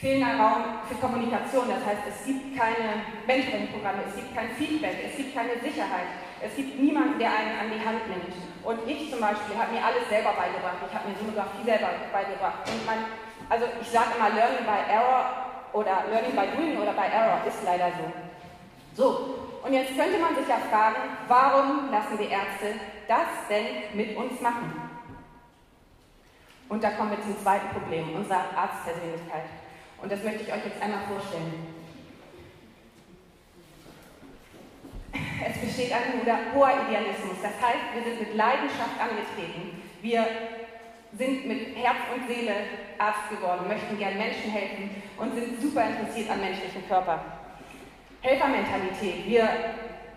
[0.00, 5.16] Fehlender Raum für Kommunikation, das heißt, es gibt keine Mentoring-Programme, es gibt kein Feedback, es
[5.16, 6.08] gibt keine Sicherheit,
[6.40, 8.32] es gibt niemanden, der einen an die Hand nimmt.
[8.64, 12.64] Und ich zum Beispiel habe mir alles selber beigebracht, ich habe mir Sonografie selber beigebracht
[12.64, 13.04] und man
[13.50, 15.26] also ich sage immer Learning by Error
[15.72, 18.06] oder Learning by Doing oder by Error ist leider so.
[18.94, 19.34] So,
[19.64, 24.40] und jetzt könnte man sich ja fragen, warum lassen die Ärzte das denn mit uns
[24.40, 24.72] machen?
[26.68, 29.59] Und da kommen wir zum zweiten Problem, unserer Arztpersönlichkeit.
[30.02, 31.80] Und das möchte ich euch jetzt einmal vorstellen.
[35.12, 37.40] Es besteht ein hoher Idealismus.
[37.42, 39.82] Das heißt, wir sind mit Leidenschaft angetreten.
[40.02, 40.26] Wir
[41.16, 42.54] sind mit Herz und Seele
[42.98, 47.20] Arzt geworden, möchten gern Menschen helfen und sind super interessiert am menschlichen Körper.
[48.20, 49.26] Helfermentalität.
[49.26, 49.48] Wir,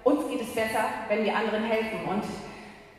[0.04, 2.24] uns geht es besser, wenn wir anderen helfen und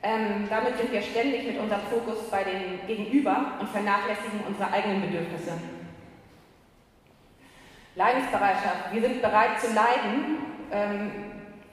[0.03, 5.03] ähm, damit sind wir ständig mit unserem Fokus bei den Gegenüber und vernachlässigen unsere eigenen
[5.03, 5.53] Bedürfnisse.
[7.96, 8.92] Leidensbereitschaft.
[8.92, 10.38] Wir sind bereit zu leiden,
[10.72, 11.11] ähm,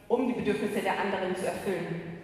[0.07, 2.19] um die Bedürfnisse der anderen zu erfüllen.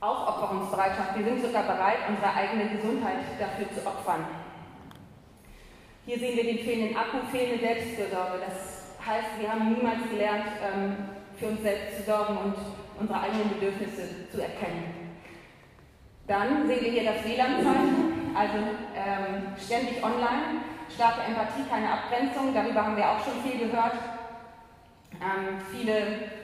[0.00, 1.16] Aufopferungsbereitschaft.
[1.16, 4.26] Wir sind sogar bereit, unsere eigene Gesundheit dafür zu opfern.
[6.04, 8.38] Hier sehen wir den fehlenden Akku, fehlende Selbstfürsorge.
[8.46, 10.96] Das heißt, wir haben niemals gelernt, ähm,
[11.38, 12.54] für uns selbst zu sorgen und
[13.00, 15.06] unsere eigenen Bedürfnisse zu erkennen.
[16.26, 18.58] Dann sehen wir hier das WLAN-Zeichen, also
[18.94, 20.60] ähm, ständig online,
[20.96, 23.92] starke Empathie, keine Abgrenzung, darüber haben wir auch schon viel gehört.
[25.20, 25.92] Ähm, viele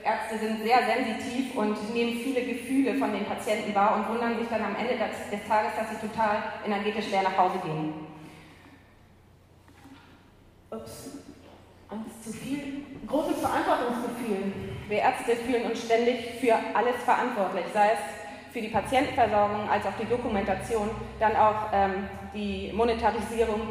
[0.03, 4.47] Ärzte sind sehr sensitiv und nehmen viele Gefühle von den Patienten wahr und wundern sich
[4.47, 7.93] dann am Ende des, des Tages, dass sie total energetisch leer nach Hause gehen.
[10.71, 11.17] Ups,
[11.89, 12.83] Angst zu viel.
[13.07, 14.53] Großes Verantwortungsgefühl.
[14.87, 19.97] Wir Ärzte fühlen uns ständig für alles verantwortlich, sei es für die Patientenversorgung als auch
[19.99, 20.89] die Dokumentation,
[21.19, 23.61] dann auch ähm, die Monetarisierung.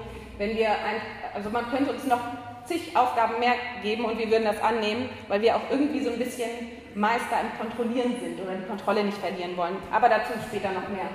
[0.42, 1.00] Wenn wir ein,
[1.34, 2.18] also man könnte uns noch
[2.66, 6.18] zig Aufgaben mehr geben und wir würden das annehmen, weil wir auch irgendwie so ein
[6.18, 6.50] bisschen
[6.96, 9.76] Meister im Kontrollieren sind oder die Kontrolle nicht verlieren wollen.
[9.92, 11.06] Aber dazu später noch mehr.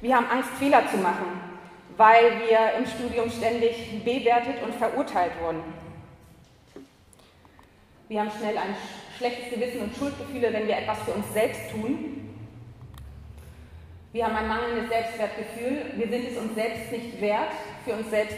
[0.00, 1.26] Wir haben Angst, Fehler zu machen,
[1.96, 5.62] weil wir im Studium ständig bewertet und verurteilt wurden.
[8.08, 8.74] Wir haben schnell ein
[9.16, 12.33] schlechtes Gewissen und Schuldgefühle, wenn wir etwas für uns selbst tun.
[14.14, 15.90] Wir haben ein mangelndes Selbstwertgefühl.
[15.96, 17.50] Wir sind es uns selbst nicht wert,
[17.84, 18.36] für uns selbst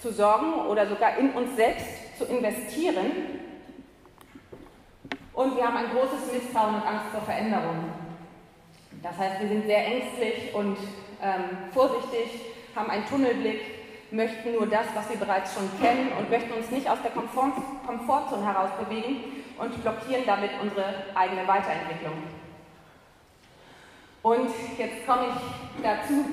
[0.00, 3.10] zu sorgen oder sogar in uns selbst zu investieren.
[5.32, 7.90] Und wir haben ein großes Misstrauen und Angst vor Veränderungen.
[9.02, 10.76] Das heißt, wir sind sehr ängstlich und
[11.20, 12.42] ähm, vorsichtig,
[12.76, 13.62] haben einen Tunnelblick,
[14.12, 17.50] möchten nur das, was wir bereits schon kennen und möchten uns nicht aus der Komfort
[17.84, 20.84] Komfortzone herausbewegen und blockieren damit unsere
[21.16, 22.45] eigene Weiterentwicklung.
[24.26, 26.24] Und jetzt komme ich dazu,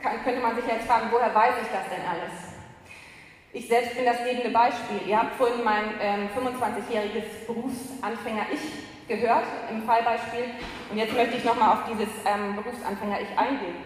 [0.00, 2.32] kann, könnte man sich jetzt fragen, woher weiß ich das denn alles?
[3.52, 5.06] Ich selbst bin das lebende Beispiel.
[5.06, 10.54] Ihr habt vorhin mein ähm, 25-jähriges Berufsanfänger-Ich gehört im Fallbeispiel.
[10.90, 13.76] Und jetzt möchte ich nochmal auf dieses ähm, Berufsanfänger-Ich eingehen.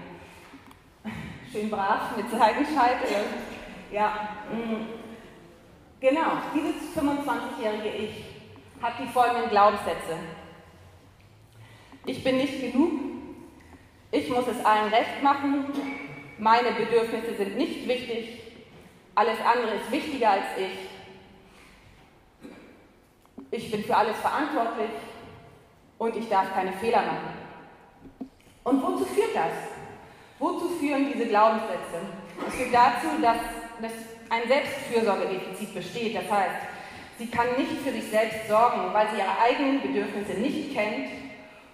[1.50, 3.08] Schön brav mit Seitenscheitel.
[3.90, 4.36] Ja.
[4.52, 4.86] Mm.
[5.98, 6.30] genau.
[6.54, 8.24] Dieses 25-jährige Ich
[8.80, 10.14] hat die folgenden Glaubenssätze.
[12.06, 13.07] Ich bin nicht genug.
[14.10, 15.66] Ich muss es allen recht machen.
[16.38, 18.40] Meine Bedürfnisse sind nicht wichtig.
[19.14, 20.88] Alles andere ist wichtiger als ich.
[23.50, 24.90] Ich bin für alles verantwortlich
[25.98, 27.34] und ich darf keine Fehler machen.
[28.64, 29.52] Und wozu führt das?
[30.38, 32.00] Wozu führen diese Glaubenssätze?
[32.46, 33.38] Es führt dazu, dass,
[33.80, 33.92] dass
[34.30, 36.16] ein Selbstfürsorgedefizit besteht.
[36.16, 36.56] Das heißt,
[37.18, 41.08] sie kann nicht für sich selbst sorgen, weil sie ihre eigenen Bedürfnisse nicht kennt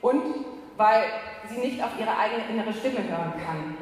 [0.00, 1.04] und weil
[1.48, 3.76] sie nicht auf ihre eigene innere Stimme hören kann.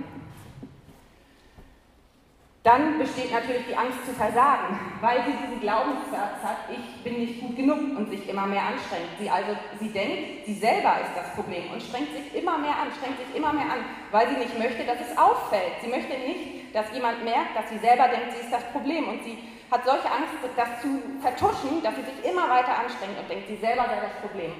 [2.62, 7.40] Dann besteht natürlich die Angst zu versagen, weil sie diesen Glaubenssatz hat, ich bin nicht
[7.40, 9.18] gut genug und sich immer mehr anstrengt.
[9.18, 12.94] Sie also, sie denkt, sie selber ist das Problem und strengt sich immer mehr an,
[12.96, 15.82] strengt sich immer mehr an, weil sie nicht möchte, dass es auffällt.
[15.82, 19.24] Sie möchte nicht, dass jemand merkt, dass sie selber denkt, sie ist das Problem und
[19.24, 23.48] sie hat solche Angst, das zu vertuschen, dass sie sich immer weiter anstrengt und denkt,
[23.48, 24.52] sie selber sei das Problem.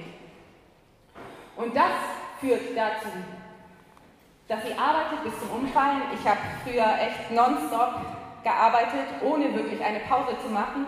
[1.55, 1.95] Und das
[2.43, 3.07] führt dazu,
[4.49, 6.03] dass sie arbeitet bis zum Umfallen.
[6.13, 8.03] Ich habe früher echt nonstop
[8.43, 10.85] gearbeitet, ohne wirklich eine Pause zu machen.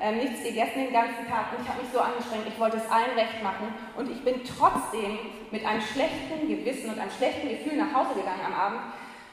[0.00, 2.88] Ähm, nichts gegessen den ganzen Tag und ich habe mich so angestrengt, ich wollte es
[2.88, 5.18] allen recht machen und ich bin trotzdem
[5.50, 8.80] mit einem schlechten Gewissen und einem schlechten Gefühl nach Hause gegangen am Abend,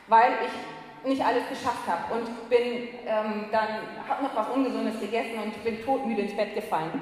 [0.08, 5.38] weil ich nicht alles geschafft habe und bin ähm, dann, habe noch was Ungesundes gegessen
[5.38, 7.00] und bin todmüde ins Bett gefallen.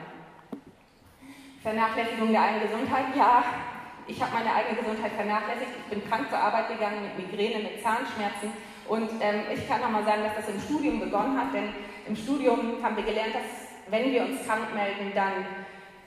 [1.62, 3.44] Vernachlässigung der eigenen Gesundheit, ja,
[4.08, 5.72] ich habe meine eigene Gesundheit vernachlässigt.
[5.78, 8.52] Ich bin krank zur Arbeit gegangen mit Migräne, mit Zahnschmerzen.
[8.88, 11.70] Und ähm, ich kann nochmal sagen, dass das im Studium begonnen hat, denn
[12.08, 15.46] im Studium haben wir gelernt, dass wenn wir uns krank melden, dann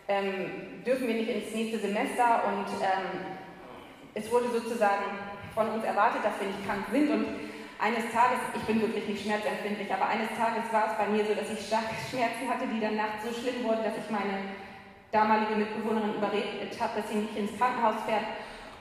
[0.09, 3.37] ähm, dürfen wir nicht ins nächste Semester und ähm,
[4.15, 5.05] es wurde sozusagen
[5.55, 7.27] von uns erwartet, dass wir nicht krank sind und
[7.79, 11.35] eines Tages, ich bin wirklich nicht schmerzempfindlich, aber eines Tages war es bei mir so,
[11.35, 14.57] dass ich starke Schmerzen hatte, die dann nachts so schlimm wurden, dass ich meine
[15.13, 18.27] damalige Mitbewohnerin überredet habe, dass sie nicht ins Krankenhaus fährt.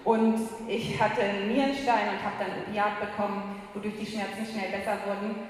[0.03, 4.97] Und ich hatte einen Nierenstein und habe dann Opiat bekommen, wodurch die Schmerzen schnell besser
[5.05, 5.49] wurden.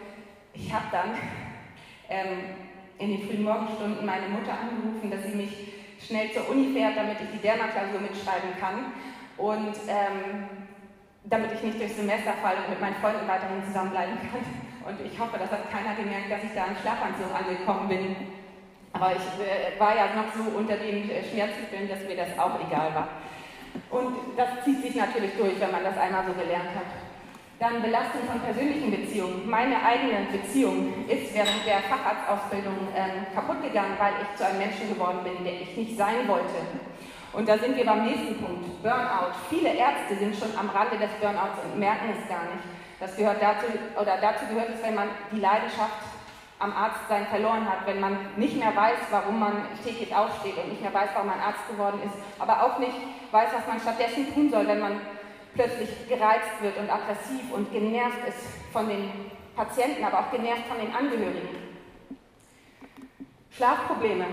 [0.53, 1.11] Ich habe dann
[2.07, 2.55] ähm,
[2.97, 7.17] in den frühen Morgenstunden meine Mutter angerufen, dass sie mich schnell zur Uni fährt, damit
[7.19, 8.93] ich die Dermaklausur mitschreiben kann
[9.38, 10.47] und ähm,
[11.25, 14.45] damit ich nicht durchs Semester falle und mit meinen Freunden weiterhin zusammenbleiben kann.
[14.85, 18.15] Und ich hoffe, das hat keiner gemerkt, dass ich da im Schlafanzug angekommen bin.
[18.95, 22.55] Aber ich äh, war ja noch so unter den äh, Schmerzmitteln, dass mir das auch
[22.63, 23.10] egal war.
[23.91, 26.88] Und das zieht sich natürlich durch, wenn man das einmal so gelernt hat.
[27.60, 29.49] Dann Belastung von persönlichen Beziehungen.
[29.49, 34.88] Meine eigene Beziehung ist während der Facharztausbildung ähm, kaputt gegangen, weil ich zu einem Menschen
[34.88, 36.63] geworden bin, der ich nicht sein wollte.
[37.34, 39.36] Und da sind wir beim nächsten Punkt, Burnout.
[39.49, 42.63] Viele Ärzte sind schon am Rande des Burnouts und merken es gar nicht.
[42.99, 43.67] Das gehört dazu,
[43.99, 46.14] oder dazu gehört es, wenn man die Leidenschaft
[46.65, 50.82] am Arztsein verloren hat, wenn man nicht mehr weiß, warum man täglich aufsteht und nicht
[50.82, 52.97] mehr weiß, warum man Arzt geworden ist, aber auch nicht
[53.32, 54.99] weiß, was man stattdessen tun soll, wenn man
[55.54, 59.12] plötzlich gereizt wird und aggressiv und genervt ist von den
[59.56, 61.49] Patienten, aber auch genervt von den Angehörigen.
[63.51, 64.25] Schlafprobleme.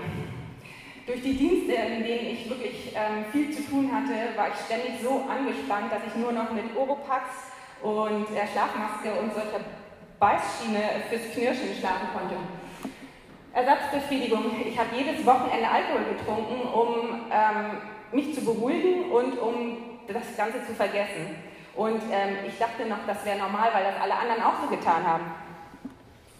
[1.05, 5.01] Durch die Dienste, in denen ich wirklich ähm, viel zu tun hatte, war ich ständig
[5.01, 9.59] so angespannt, dass ich nur noch mit Oropax und äh, Schlafmaske und solcher
[10.23, 12.35] Beißschiene fürs Knirschen schlafen konnte.
[13.51, 14.55] Ersatzbefriedigung.
[14.65, 17.81] Ich habe jedes Wochenende Alkohol getrunken, um ähm,
[18.13, 21.35] mich zu beruhigen und um das Ganze zu vergessen.
[21.75, 25.05] Und ähm, ich dachte noch, das wäre normal, weil das alle anderen auch so getan
[25.05, 25.25] haben.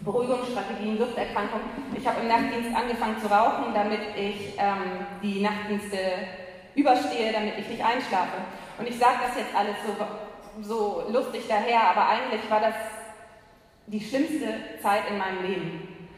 [0.00, 1.60] Beruhigungsstrategien, Suchterkrankung.
[1.94, 5.98] Ich habe im Nachtdienst angefangen zu rauchen, damit ich ähm, die Nachtdienste
[6.74, 8.48] überstehe, damit ich nicht einschlafe.
[8.78, 9.92] Und ich sage das jetzt alles so,
[10.62, 12.93] so lustig daher, aber eigentlich war das
[13.86, 16.08] die schlimmste Zeit in meinem Leben.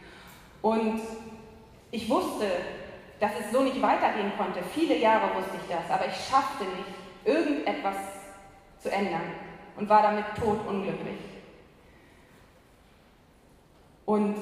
[0.62, 1.00] Und
[1.90, 2.50] ich wusste,
[3.20, 4.60] dass es so nicht weitergehen konnte.
[4.74, 7.96] Viele Jahre wusste ich das, aber ich schaffte nicht, irgendetwas
[8.78, 9.32] zu ändern
[9.76, 11.18] und war damit totunglücklich.
[14.04, 14.36] Und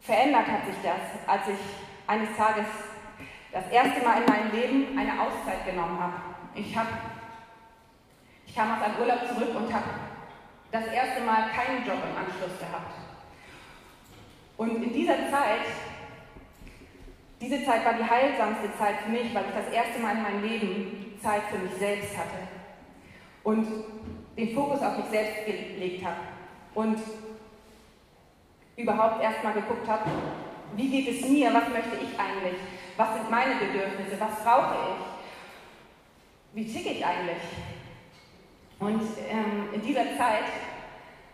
[0.00, 1.58] verändert hat sich das, als ich
[2.06, 2.66] eines Tages
[3.52, 6.14] das erste Mal in meinem Leben eine Auszeit genommen habe.
[6.54, 6.86] Ich, hab,
[8.46, 9.84] ich kam aus einem Urlaub zurück und habe
[10.72, 12.94] das erste Mal keinen Job im Anschluss gehabt.
[14.56, 15.68] Und in dieser Zeit,
[17.40, 20.42] diese Zeit war die heilsamste Zeit für mich, weil ich das erste Mal in meinem
[20.42, 22.48] Leben Zeit für mich selbst hatte
[23.44, 23.66] und
[24.36, 26.16] den Fokus auf mich selbst gelegt habe
[26.74, 26.98] und
[28.76, 30.10] überhaupt erstmal geguckt habe,
[30.74, 32.58] wie geht es mir, was möchte ich eigentlich,
[32.96, 34.74] was sind meine Bedürfnisse, was brauche
[36.54, 37.42] ich, wie ticke ich eigentlich.
[38.82, 40.50] Und ähm, in dieser Zeit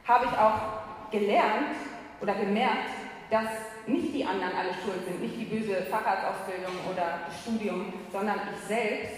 [0.06, 1.76] habe ich auch gelernt
[2.20, 2.90] oder gemerkt,
[3.30, 3.48] dass
[3.86, 8.68] nicht die anderen alle schuld sind, nicht die böse Facharztausbildung oder das Studium, sondern ich
[8.68, 9.14] selbst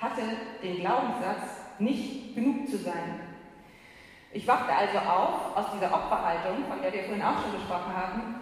[0.00, 0.22] hatte
[0.60, 3.20] den Glaubenssatz, nicht genug zu sein.
[4.32, 8.34] Ich wachte also auf aus dieser Opferhaltung, von der wir vorhin auch schon gesprochen haben,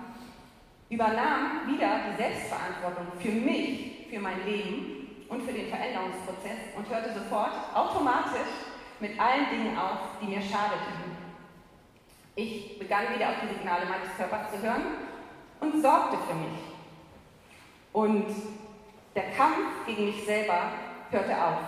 [0.88, 7.12] übernahm wieder die Selbstverantwortung für mich, für mein Leben und für den Veränderungsprozess und hörte
[7.12, 8.45] sofort automatisch
[9.00, 11.16] mit allen Dingen auf, die mir schadeten.
[12.34, 14.82] Ich begann wieder auf die Signale meines Körpers zu hören
[15.60, 16.60] und sorgte für mich.
[17.92, 18.26] Und
[19.14, 20.70] der Kampf gegen mich selber
[21.10, 21.58] hörte auf.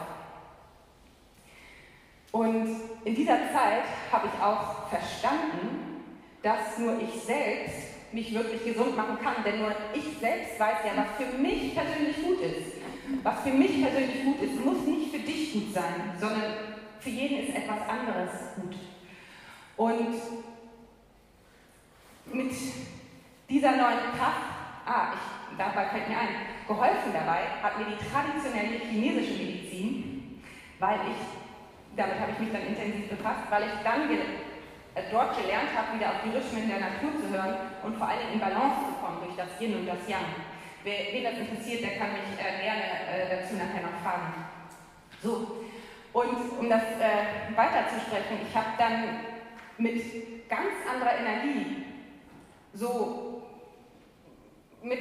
[2.32, 6.04] Und in dieser Zeit habe ich auch verstanden,
[6.42, 9.42] dass nur ich selbst mich wirklich gesund machen kann.
[9.44, 12.78] Denn nur ich selbst weiß ja, was für mich persönlich gut ist.
[13.22, 17.46] Was für mich persönlich gut ist, muss nicht für dich gut sein, sondern für jeden
[17.46, 18.76] ist etwas anderes gut.
[19.76, 20.14] Und
[22.32, 22.52] mit
[23.48, 24.44] dieser neuen Kraft,
[24.84, 26.28] ah, ich, dabei fällt mir ein,
[26.66, 30.42] geholfen dabei hat mir die traditionelle chinesische Medizin,
[30.78, 35.70] weil ich, damit habe ich mich dann intensiv befasst, weil ich dann äh, dort gelernt
[35.74, 38.92] habe, wieder auf die Rhythmen der Natur zu hören und vor allem in Balance zu
[39.00, 40.28] kommen durch das Yin und das Yang.
[40.84, 44.34] Wer, wen das interessiert, der kann mich äh, gerne äh, dazu nachher noch fragen.
[45.22, 45.64] So,
[46.12, 49.20] und um das äh, weiterzusprechen, ich habe dann
[49.78, 51.84] mit ganz anderer Energie,
[52.72, 53.42] so
[54.82, 55.00] mit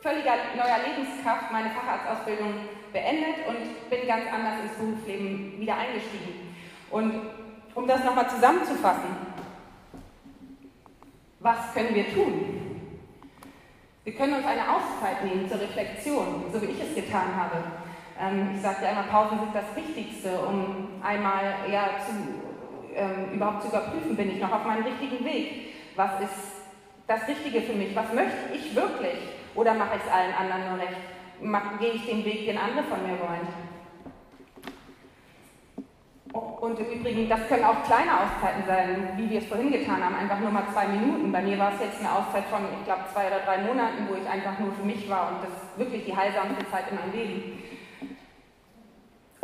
[0.00, 6.54] völliger neuer Lebenskraft meine Facharztausbildung beendet und bin ganz anders ins Berufsleben wieder eingestiegen.
[6.90, 7.22] Und
[7.74, 9.10] um das nochmal zusammenzufassen,
[11.40, 12.64] was können wir tun?
[14.04, 17.64] Wir können uns eine Auszeit nehmen zur Reflexion, so wie ich es getan habe.
[18.20, 22.12] Ähm, ich sage ja immer, Pausen sind das Wichtigste, um einmal ja, zu,
[22.94, 25.74] ähm, überhaupt zu überprüfen, bin ich noch auf meinem richtigen Weg?
[25.96, 26.64] Was ist
[27.06, 27.94] das Richtige für mich?
[27.94, 29.18] Was möchte ich wirklich?
[29.54, 31.80] Oder mache ich es allen anderen nur recht?
[31.80, 33.46] Gehe ich den Weg, den andere von mir wollen?
[36.34, 40.16] Und im Übrigen, das können auch kleine Auszeiten sein, wie wir es vorhin getan haben,
[40.16, 41.30] einfach nur mal zwei Minuten.
[41.30, 44.14] Bei mir war es jetzt eine Auszeit von, ich glaube, zwei oder drei Monaten, wo
[44.16, 47.12] ich einfach nur für mich war und das ist wirklich die heilsamste Zeit in meinem
[47.12, 47.62] Leben.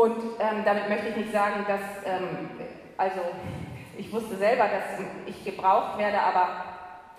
[0.01, 2.49] Und ähm, damit möchte ich nicht sagen, dass, ähm,
[2.97, 3.21] also
[3.99, 6.65] ich wusste selber, dass ich gebraucht werde, aber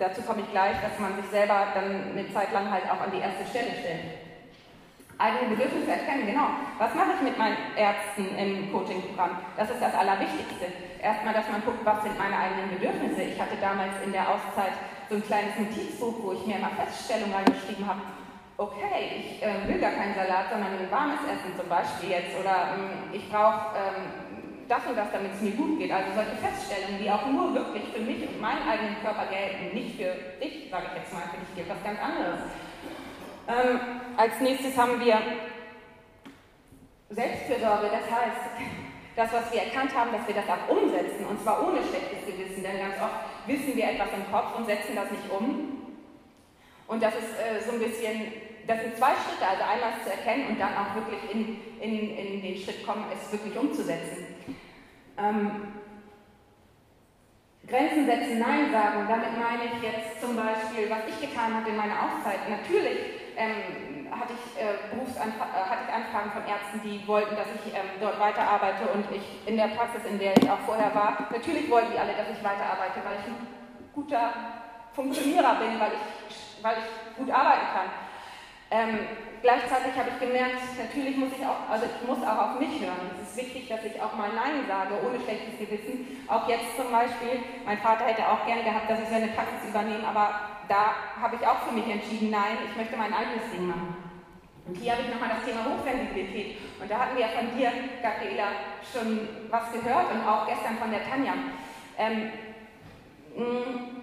[0.00, 3.12] dazu komme ich gleich, dass man sich selber dann eine Zeit lang halt auch an
[3.14, 4.18] die erste Stelle stellt
[5.22, 6.50] eigene Bedürfnisse erkennen, genau.
[6.78, 9.38] Was mache ich mit meinen Ärzten im Coaching-Programm?
[9.56, 10.66] Das ist das Allerwichtigste.
[11.00, 13.22] Erstmal, dass man guckt, was sind meine eigenen Bedürfnisse.
[13.22, 14.74] Ich hatte damals in der Auszeit
[15.08, 18.00] so ein kleines Notizbuch, wo ich mir immer Feststellungen reingeschrieben habe.
[18.62, 22.38] Okay, ich äh, will gar keinen Salat, sondern ein warmes Essen zum Beispiel jetzt.
[22.38, 24.06] Oder ähm, ich brauche ähm,
[24.68, 25.90] das und das, damit es mir gut geht.
[25.90, 29.98] Also solche Feststellungen, die auch nur wirklich für mich und meinen eigenen Körper gelten, nicht
[29.98, 32.38] für dich, sage ich jetzt mal, für dich gilt was ganz anderes.
[33.50, 35.18] Ähm, als nächstes haben wir
[37.10, 38.46] Selbstfürsorge, das heißt,
[39.18, 42.62] das, was wir erkannt haben, dass wir das auch umsetzen, und zwar ohne schlechtes Gewissen,
[42.62, 45.82] denn ganz oft wissen wir etwas im Kopf und setzen das nicht um.
[46.86, 50.48] Und das ist äh, so ein bisschen, das sind zwei Schritte, also einmal zu erkennen
[50.48, 54.26] und dann auch wirklich in, in, in den Schritt kommen, es wirklich umzusetzen.
[55.18, 55.82] Ähm,
[57.66, 61.76] Grenzen setzen, Nein sagen, damit meine ich jetzt zum Beispiel, was ich getan habe in
[61.76, 62.50] meiner Auszeit.
[62.50, 67.72] Natürlich ähm, hatte, ich, äh, äh, hatte ich Anfragen von Ärzten, die wollten, dass ich
[67.72, 71.70] ähm, dort weiterarbeite und ich in der Praxis, in der ich auch vorher war, natürlich
[71.70, 73.46] wollten die alle, dass ich weiterarbeite, weil ich ein
[73.94, 74.32] guter
[74.92, 78.01] Funktionierer bin, weil ich, weil ich gut arbeiten kann.
[78.72, 79.04] Ähm,
[79.42, 83.12] gleichzeitig habe ich gemerkt, natürlich muss ich auch, also ich muss auch auf mich hören.
[83.12, 86.24] Es ist wichtig, dass ich auch mal Nein sage, ohne schlechtes Gewissen.
[86.26, 90.08] Auch jetzt zum Beispiel, mein Vater hätte auch gerne gehabt, dass ich seine Praxis übernehme,
[90.08, 93.92] aber da habe ich auch für mich entschieden, nein, ich möchte mein eigenes Ding machen.
[94.64, 96.56] Und hier habe ich nochmal das Thema Hochsensibilität.
[96.80, 97.68] Und da hatten wir ja von dir,
[98.00, 98.56] Gabriela,
[98.88, 101.34] schon was gehört und auch gestern von der Tanja.
[101.98, 102.32] Ähm,
[103.36, 104.00] mm,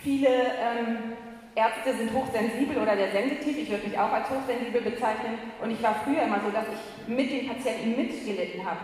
[0.00, 1.12] viele ähm,
[1.54, 3.58] Ärzte sind hochsensibel oder sehr sensitiv.
[3.58, 5.38] Ich würde mich auch als hochsensibel bezeichnen.
[5.60, 8.80] Und ich war früher immer so, dass ich mit den Patienten mitgelitten habe.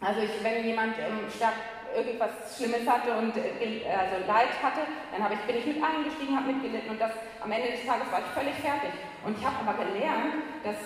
[0.00, 1.54] Also ich, wenn jemand ähm, stark
[1.94, 6.52] irgendwas Schlimmes hatte und äh, also Leid hatte, dann ich, bin ich mit eingestiegen, habe
[6.52, 7.12] mitgelitten und das,
[7.42, 8.94] am Ende des Tages war ich völlig fertig.
[9.26, 10.78] Und ich habe aber gelernt, dass,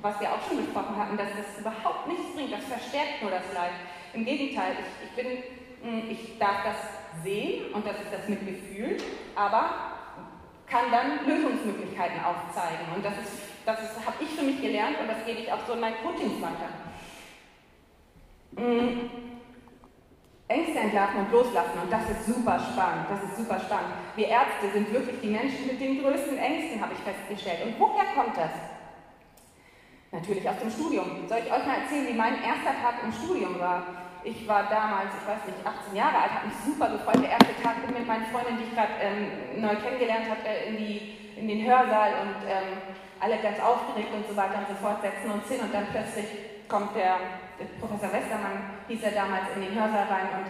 [0.00, 3.44] was wir auch schon besprochen hatten, dass das überhaupt nichts bringt, das verstärkt nur das
[3.52, 3.76] Leid.
[4.14, 5.28] Im Gegenteil, ich, ich, bin,
[5.84, 8.96] hm, ich darf das sehen und das ist das Mitgefühl,
[9.36, 9.97] aber
[10.70, 12.86] kann dann Lösungsmöglichkeiten aufzeigen.
[12.94, 13.14] Und das,
[13.64, 16.40] das habe ich für mich gelernt und das gebe ich auch so in meinen Coachings
[16.40, 16.68] weiter.
[18.56, 19.10] Hm.
[20.48, 21.78] Ängste entlarven und loslassen.
[21.82, 23.06] Und das ist super spannend.
[23.10, 23.92] Das ist super spannend.
[24.16, 27.66] Wir Ärzte sind wirklich die Menschen mit den größten Ängsten, habe ich festgestellt.
[27.66, 28.77] Und woher kommt das?
[30.10, 31.28] Natürlich aus dem Studium.
[31.28, 34.08] Soll ich euch mal erzählen, wie mein erster Tag im Studium war?
[34.24, 37.20] Ich war damals, ich weiß nicht, 18 Jahre alt, habe mich super gefreut.
[37.22, 40.76] Der erste Tag bin mit meinen Freundin, die ich gerade ähm, neu kennengelernt habe, in,
[41.36, 42.80] in den Hörsaal und ähm,
[43.20, 46.26] alle ganz aufgeregt und so weiter und so fort, setzen uns hin und dann plötzlich
[46.68, 47.44] kommt der
[47.80, 50.48] Professor Westermann, hieß er damals, in den Hörsaal rein und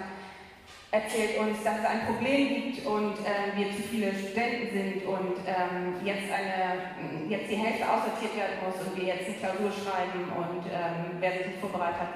[0.91, 5.37] erzählt uns, dass es ein Problem gibt und äh, wir zu viele Studenten sind und
[5.45, 10.33] ähm, jetzt, eine, jetzt die Hälfte aussortiert werden muss und wir jetzt eine Klausur schreiben
[10.33, 12.09] und ähm, wer sich nicht vorbereitet,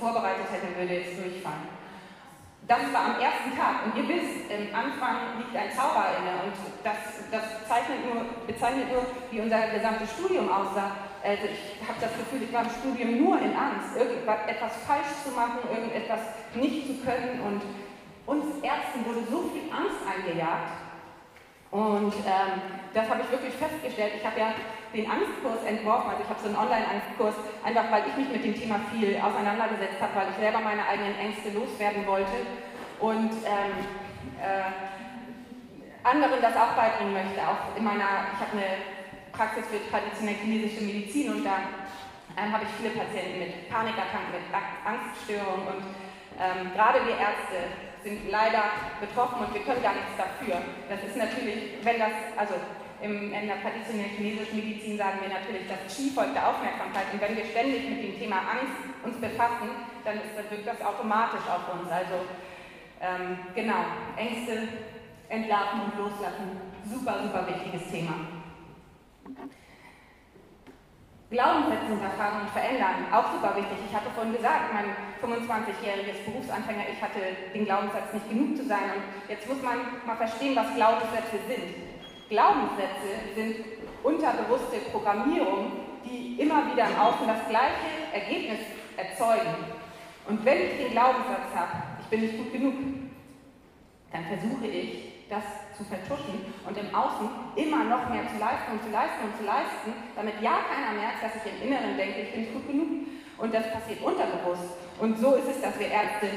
[0.00, 1.70] vorbereitet hätte, würde jetzt durchfallen.
[2.66, 6.58] Das war am ersten Tag und ihr wisst, im Anfang liegt ein Zauber inne und
[6.82, 11.14] das, das zeichnet nur, bezeichnet nur, wie unser gesamtes Studium aussah.
[11.22, 15.30] Also ich habe das Gefühl, ich war im Studium nur in Angst, irgendetwas falsch zu
[15.30, 17.62] machen, irgendetwas nicht zu können und
[18.26, 20.86] uns Ärzten wurde so viel Angst eingejagt.
[21.70, 22.52] Und ähm,
[22.94, 24.14] das habe ich wirklich festgestellt.
[24.16, 24.54] Ich habe ja
[24.94, 28.54] den Angstkurs entworfen, also ich habe so einen Online-Angstkurs, einfach weil ich mich mit dem
[28.54, 32.46] Thema viel auseinandergesetzt habe, weil ich selber meine eigenen Ängste loswerden wollte
[33.00, 33.74] und ähm,
[34.40, 34.72] äh,
[36.06, 37.42] anderen das auch beibringen möchte.
[37.42, 38.70] Auch in meiner, ich habe eine
[39.34, 41.60] Praxis für traditionelle chinesische Medizin und da
[42.38, 45.82] ähm, habe ich viele Patienten mit Panikattacken, mit Angststörungen und
[46.40, 50.62] ähm, gerade wir Ärzte sind leider betroffen und wir können gar nichts dafür.
[50.88, 52.54] Das ist natürlich, wenn das, also
[53.02, 57.10] im, in der traditionellen chinesischen Medizin sagen wir natürlich, das Qi folgt der Aufmerksamkeit.
[57.12, 61.42] Und wenn wir ständig mit dem Thema Angst uns befassen, dann ist, wirkt das automatisch
[61.50, 61.90] auf uns.
[61.90, 62.22] Also
[63.02, 63.82] ähm, genau,
[64.14, 64.70] Ängste
[65.28, 68.14] entlarven und loslassen, super, super wichtiges Thema.
[71.28, 73.78] Glaubenssätze hinterfragen und verändern, auch super wichtig.
[73.90, 77.20] Ich hatte vorhin gesagt, mein 25-jähriges Berufsanfänger, ich hatte
[77.52, 78.96] den Glaubenssatz, nicht genug zu sein.
[78.96, 81.68] Und jetzt muss man mal verstehen, was Glaubenssätze sind.
[82.32, 83.56] Glaubenssätze sind
[84.02, 88.58] unterbewusste Programmierungen, die immer wieder im Außen das gleiche Ergebnis
[88.96, 89.52] erzeugen.
[90.26, 92.74] Und wenn ich den Glaubenssatz habe, ich bin nicht gut genug,
[94.10, 95.42] dann versuche ich, das
[95.76, 99.42] zu vertuschen und im Außen immer noch mehr zu leisten und zu leisten und zu
[99.42, 102.88] leisten, damit ja keiner merkt, dass ich im Inneren denke, ich bin nicht gut genug.
[103.38, 104.72] Und das passiert unterbewusst.
[105.00, 106.28] Und so ist es, dass wir Ärzte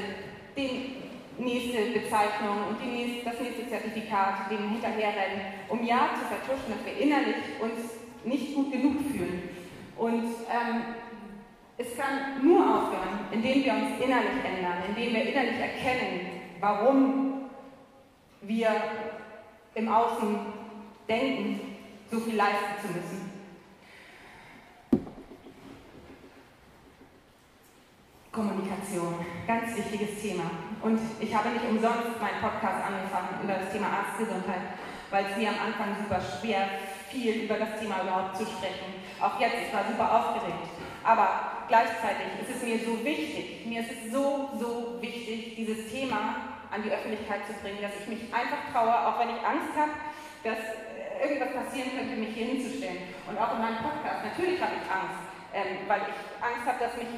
[0.56, 0.96] die
[1.38, 7.02] nächste Bezeichnung und nächste, das nächste Zertifikat dem hinterherrennen, um ja zu vertuschen, dass wir
[7.02, 9.48] innerlich uns nicht gut genug fühlen.
[9.96, 10.82] Und ähm,
[11.78, 16.26] es kann nur aufhören, indem wir uns innerlich ändern, indem wir innerlich erkennen,
[16.60, 17.50] warum
[18.42, 18.70] wir
[19.74, 20.38] im Außen
[21.08, 21.60] denken,
[22.10, 23.29] so viel leisten zu müssen.
[28.32, 30.46] Kommunikation, ganz wichtiges Thema.
[30.82, 34.78] Und ich habe nicht umsonst meinen Podcast angefangen über das Thema Arztgesundheit,
[35.10, 36.62] weil es mir am Anfang super schwer
[37.10, 39.02] fiel, über das Thema überhaupt zu sprechen.
[39.18, 40.62] Auch jetzt, ich war super aufgeregt.
[41.02, 46.62] Aber gleichzeitig ist es mir so wichtig, mir ist es so, so wichtig, dieses Thema
[46.70, 49.90] an die Öffentlichkeit zu bringen, dass ich mich einfach traue, auch wenn ich Angst habe,
[50.46, 53.10] dass äh, irgendwas passieren könnte, mich hier hinzustellen.
[53.26, 55.18] Und auch in meinem Podcast, natürlich habe ich Angst,
[55.50, 57.10] ähm, weil ich Angst habe, dass mich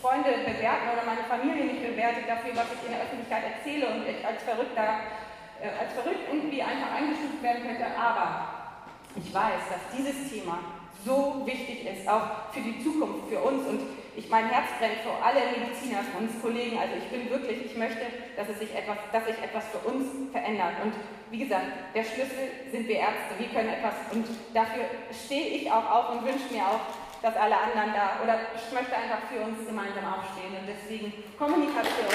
[0.00, 4.06] Freunde bewerten oder meine Familie mich bewertet dafür, was ich in der Öffentlichkeit erzähle und
[4.06, 5.10] ich als Verrückter,
[5.58, 7.86] äh, als verrückt irgendwie einfach eingestuft werden könnte.
[7.98, 8.70] Aber
[9.18, 10.62] ich weiß, dass dieses Thema
[11.04, 13.66] so wichtig ist, auch für die Zukunft, für uns.
[13.66, 13.80] Und
[14.16, 16.78] ich mein Herz brennt für alle Mediziner, für uns Kollegen.
[16.78, 20.30] Also ich bin wirklich, ich möchte, dass es sich etwas, dass sich etwas für uns
[20.30, 20.78] verändert.
[20.82, 20.94] Und
[21.30, 23.34] wie gesagt, der Schlüssel sind wir Ärzte.
[23.38, 26.82] Wir können etwas und dafür stehe ich auch auf und wünsche mir auch,
[27.22, 30.54] dass alle anderen da oder ich möchte einfach für uns gemeinsam aufstehen.
[30.58, 32.08] Und deswegen Kommunikation.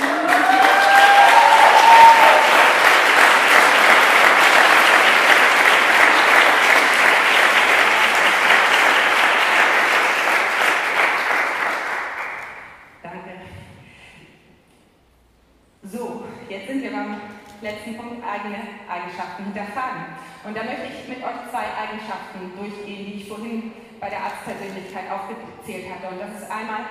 [17.63, 20.03] letzten Punkt eigene Eigenschaften hinterfragen.
[20.43, 23.71] Und da möchte ich mit euch zwei Eigenschaften durchgehen, die ich vorhin
[24.03, 26.13] bei der Arztpersönlichkeit aufgezählt hatte.
[26.13, 26.83] Und das ist einmal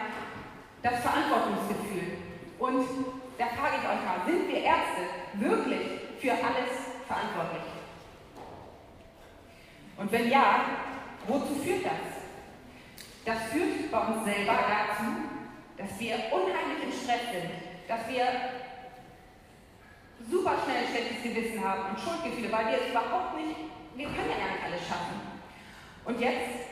[0.83, 2.17] das Verantwortungsgefühl.
[2.59, 2.89] Und
[3.37, 5.05] da frage ich euch mal, sind wir Ärzte
[5.35, 6.73] wirklich für alles
[7.07, 7.69] verantwortlich?
[9.99, 10.65] Und wenn ja,
[11.27, 12.25] wozu führt das?
[13.27, 15.13] Das führt bei uns selber dazu,
[15.77, 17.53] dass wir unheimlich im Stress sind,
[17.89, 18.25] dass wir
[20.31, 23.57] super schnell schlechtes Gewissen haben und Schuldgefühle, weil wir es überhaupt nicht,
[23.97, 25.21] wir können ja gar nicht alles schaffen.
[26.05, 26.72] Und jetzt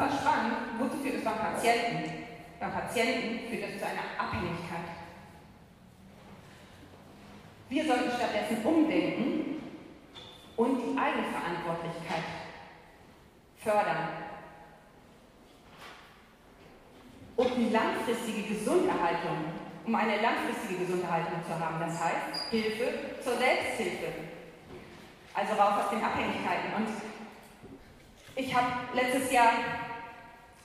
[0.00, 2.24] super spannend, wozu führt es beim Patienten?
[2.58, 4.88] Beim Patienten führt es zu einer Abhängigkeit.
[7.68, 9.62] Wir sollten stattdessen umdenken
[10.56, 12.24] und die Eigenverantwortlichkeit
[13.62, 14.08] fördern.
[17.36, 21.80] Und die langfristige Gesunderhaltung um eine langfristige Gesunderhaltung zu haben.
[21.80, 24.12] Das heißt, Hilfe zur Selbsthilfe.
[25.34, 26.74] Also raus aus den Abhängigkeiten.
[26.76, 26.88] Und
[28.36, 29.52] ich habe letztes Jahr,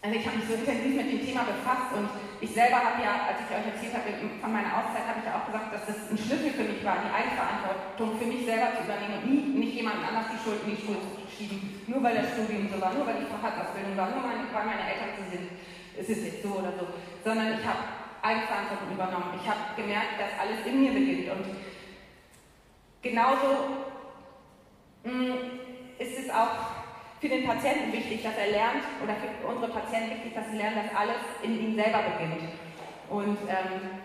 [0.06, 2.06] also ich habe mich so intensiv mit dem Thema befasst und
[2.38, 5.34] ich selber habe ja, als ich euch erzählt habe von meiner Auszeit, habe ich ja
[5.34, 8.86] auch gesagt, dass das ein Schlüssel für mich war, die Eigenverantwortung für mich selber zu
[8.86, 11.58] übernehmen und nie, nicht jemand anders die Schuld in die Schuld zu schieben,
[11.89, 15.18] nur weil das Studium so war, nur weil die Facharztausbildung war, nur weil meine Eltern
[15.18, 15.49] so sind,
[15.97, 16.86] es ist jetzt so oder so,
[17.26, 17.82] sondern ich habe
[18.22, 19.41] Eigenverantwortung übernommen.
[19.41, 21.34] Ich habe gemerkt, dass alles in mir beginnt.
[21.34, 21.45] Und
[23.01, 23.89] genauso
[25.01, 25.34] mh, mm,
[25.97, 26.75] ist es auch
[27.26, 30.78] für den Patienten wichtig, dass er lernt, oder für unsere Patienten wichtig, dass sie lernen,
[30.86, 32.54] dass alles in ihm selber beginnt.
[33.10, 33.98] Und ähm,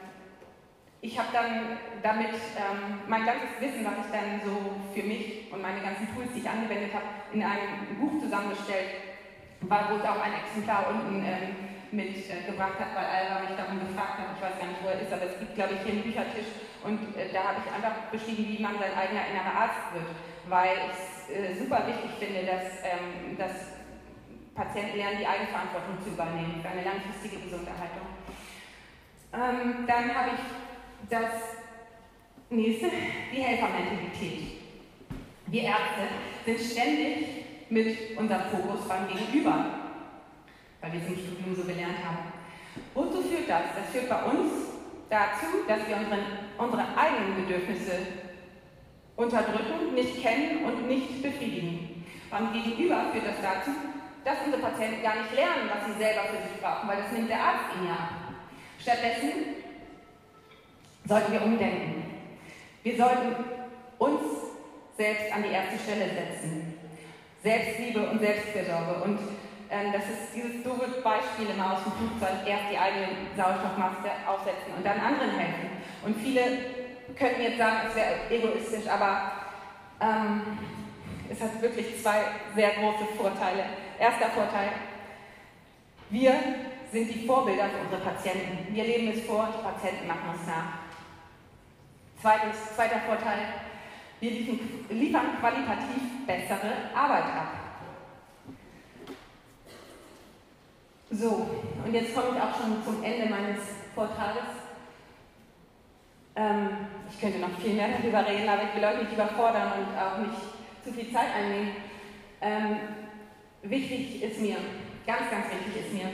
[1.02, 4.56] ich habe dann damit ähm, mein ganzes Wissen, was ich dann so
[4.94, 7.04] für mich und meine ganzen Tools, die ich angewendet habe,
[7.36, 8.88] in einem Buch zusammengestellt,
[9.60, 14.18] wo es auch ein Exemplar unten ähm, mitgebracht äh, hat, weil Alba mich darum gefragt
[14.18, 14.36] hat.
[14.36, 16.50] Ich weiß gar nicht, wo er ist, aber es gibt, glaube ich, hier einen Büchertisch
[16.84, 20.10] und äh, da habe ich einfach beschrieben, wie man sein eigener innerer Arzt wird,
[20.48, 23.80] weil ich es äh, super wichtig finde, dass, ähm, dass
[24.54, 28.06] Patienten lernen, die Eigenverantwortung zu übernehmen für eine langfristige Gesunderhaltung.
[29.32, 31.60] Ähm, dann habe ich das
[32.50, 32.90] nächste,
[33.32, 34.60] die Helfermentalität.
[35.46, 36.06] Wir Ärzte
[36.44, 37.26] sind ständig
[37.70, 39.79] mit unserem Fokus beim Gegenüber,
[40.80, 42.32] weil wir es im Studium so gelernt haben.
[42.94, 43.74] Wozu führt das?
[43.76, 44.70] Das führt bei uns
[45.08, 46.20] dazu, dass wir unsere,
[46.58, 47.98] unsere eigenen Bedürfnisse
[49.16, 52.04] unterdrücken, nicht kennen und nicht befriedigen.
[52.30, 53.70] Beim Gegenüber führt das dazu,
[54.24, 57.30] dass unsere Patienten gar nicht lernen, was sie selber für sich brauchen, weil das nimmt
[57.30, 58.08] der Arzt ihnen ja.
[58.78, 59.60] Stattdessen
[61.06, 62.04] sollten wir umdenken.
[62.82, 63.34] Wir sollten
[63.98, 64.20] uns
[64.96, 66.74] selbst an die erste Stelle setzen.
[67.42, 69.02] Selbstliebe und Selbstfürsorge.
[69.02, 69.18] Und
[69.70, 73.06] ähm, das ist dieses doofe Beispiel immer aus dem Flugzeug, erst die eigene
[73.36, 75.70] Sauerstoffmaske aufsetzen und dann anderen helfen.
[76.04, 76.42] Und viele
[77.16, 79.32] könnten jetzt sagen, es wäre egoistisch, aber
[80.00, 80.58] ähm,
[81.30, 82.22] es hat wirklich zwei
[82.54, 83.64] sehr große Vorteile.
[83.98, 84.70] Erster Vorteil,
[86.10, 86.34] wir
[86.90, 88.74] sind die Vorbilder für unsere Patienten.
[88.74, 90.80] Wir leben es vor, die Patienten machen es nach.
[92.20, 93.38] Zweitens, zweiter Vorteil,
[94.18, 94.30] wir
[94.90, 97.59] liefern qualitativ bessere Arbeit ab.
[101.12, 101.50] So,
[101.84, 103.58] und jetzt komme ich auch schon zum Ende meines
[103.96, 104.46] Vortrages.
[106.36, 106.68] Ähm,
[107.10, 110.18] ich könnte noch viel mehr darüber reden, aber ich will euch nicht überfordern und auch
[110.18, 110.38] nicht
[110.84, 111.72] zu viel Zeit einnehmen.
[112.40, 112.76] Ähm,
[113.62, 114.56] wichtig ist mir,
[115.04, 116.10] ganz, ganz wichtig ist mir,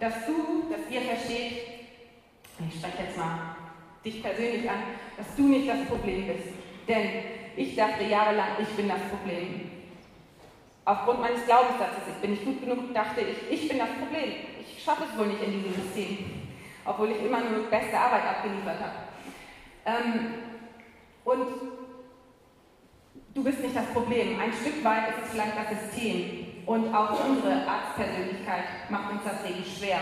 [0.00, 1.62] dass du, dass ihr versteht,
[2.68, 3.56] ich spreche jetzt mal
[4.04, 4.82] dich persönlich an,
[5.16, 6.48] dass du nicht das Problem bist.
[6.88, 7.08] Denn
[7.56, 9.70] ich dachte jahrelang, ich bin das Problem.
[10.84, 14.32] Aufgrund meines Glaubenssatzes, ich bin nicht gut genug, dachte ich, ich bin das Problem.
[14.60, 16.18] Ich schaffe es wohl nicht in diesem System,
[16.84, 18.98] obwohl ich immer nur beste Arbeit abgeliefert habe.
[19.86, 20.34] Ähm,
[21.24, 21.46] und
[23.34, 24.40] du bist nicht das Problem.
[24.40, 26.46] Ein Stück weit ist es vielleicht das System.
[26.66, 30.00] Und auch unsere Arztpersönlichkeit macht uns das Leben schwer.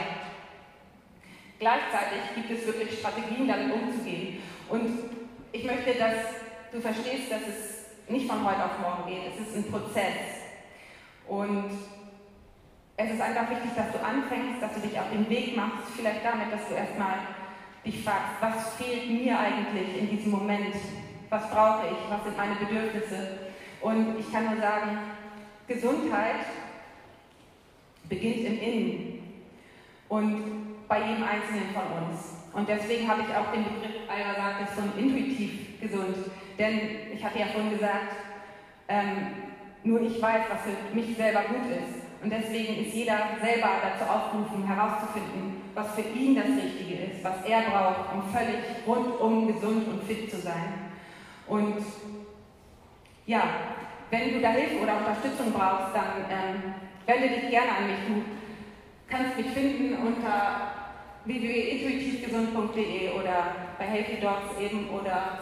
[1.59, 4.43] Gleichzeitig gibt es wirklich Strategien, damit umzugehen.
[4.70, 4.99] Und
[5.53, 6.14] ich möchte, dass
[6.72, 9.33] du verstehst, dass es nicht von heute auf morgen geht.
[9.35, 10.39] Es ist ein Prozess.
[11.31, 11.70] Und
[12.97, 16.24] es ist einfach wichtig, dass du anfängst, dass du dich auf den Weg machst, vielleicht
[16.24, 17.18] damit, dass du erstmal
[17.87, 20.74] dich fragst, was fehlt mir eigentlich in diesem Moment?
[21.28, 22.11] Was brauche ich?
[22.11, 23.39] Was sind meine Bedürfnisse?
[23.81, 24.99] Und ich kann nur sagen,
[25.68, 26.47] Gesundheit
[28.09, 29.22] beginnt im Innen
[30.09, 32.35] und bei jedem Einzelnen von uns.
[32.53, 36.16] Und deswegen habe ich auch den Begriff Alba sagt es von intuitiv gesund.
[36.59, 36.81] Denn
[37.14, 38.16] ich hatte ja vorhin gesagt,
[38.89, 39.50] ähm,
[39.85, 42.01] nur ich weiß, was für mich selber gut ist.
[42.22, 47.45] Und deswegen ist jeder selber dazu aufgerufen, herauszufinden, was für ihn das Richtige ist, was
[47.47, 50.91] er braucht, um völlig rundum gesund und fit zu sein.
[51.47, 51.83] Und
[53.24, 53.43] ja,
[54.11, 56.74] wenn du da Hilfe oder Unterstützung brauchst, dann ähm,
[57.07, 58.01] wende dich gerne an mich.
[58.07, 58.22] Du
[59.09, 60.72] kannst mich finden unter
[61.24, 65.39] www.intuitivgesund.de oder bei Healthy Dogs eben oder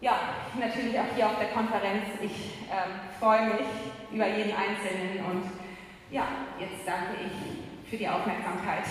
[0.00, 0.18] ja,
[0.58, 2.04] natürlich auch hier auf der Konferenz.
[2.20, 3.66] Ich ähm, freue mich
[4.12, 5.50] über jeden Einzelnen und
[6.10, 6.26] ja,
[6.60, 8.84] jetzt danke ich für die Aufmerksamkeit.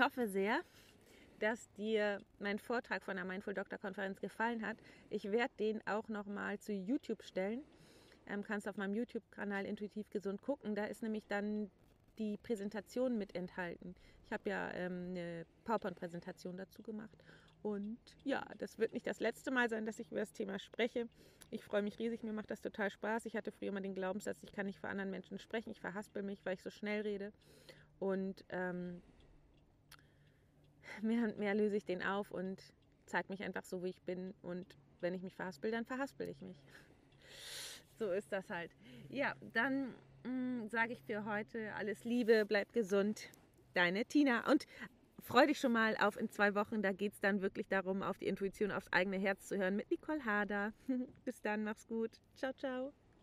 [0.00, 0.60] hoffe sehr,
[1.40, 4.76] dass dir mein Vortrag von der Mindful Doctor Konferenz gefallen hat.
[5.08, 7.62] Ich werde den auch nochmal zu YouTube stellen.
[8.26, 10.74] Ähm, kannst auf meinem YouTube-Kanal Intuitiv Gesund gucken.
[10.74, 11.70] Da ist nämlich dann
[12.18, 13.94] die Präsentation mit enthalten.
[14.26, 17.18] Ich habe ja ähm, eine PowerPoint-Präsentation dazu gemacht.
[17.62, 21.08] Und ja, das wird nicht das letzte Mal sein, dass ich über das Thema spreche.
[21.50, 23.26] Ich freue mich riesig, mir macht das total Spaß.
[23.26, 25.70] Ich hatte früher immer den Glaubenssatz, ich kann nicht vor anderen Menschen sprechen.
[25.70, 27.32] Ich verhaspel mich, weil ich so schnell rede.
[27.98, 29.02] Und ähm,
[31.02, 32.62] mehr und mehr löse ich den auf und
[33.06, 34.34] zeige mich einfach so, wie ich bin.
[34.42, 34.66] Und
[35.00, 36.56] wenn ich mich verhaspel, dann verhaspel ich mich.
[37.98, 38.70] So ist das halt.
[39.10, 43.28] Ja, dann mm, sage ich für heute alles Liebe, bleib gesund.
[43.74, 44.50] Deine Tina.
[44.50, 44.66] Und
[45.20, 46.80] freu dich schon mal auf in zwei Wochen.
[46.80, 49.90] Da geht es dann wirklich darum, auf die Intuition, aufs eigene Herz zu hören mit
[49.90, 50.72] Nicole Hader.
[51.26, 52.12] Bis dann, mach's gut.
[52.36, 52.94] Ciao, ciao.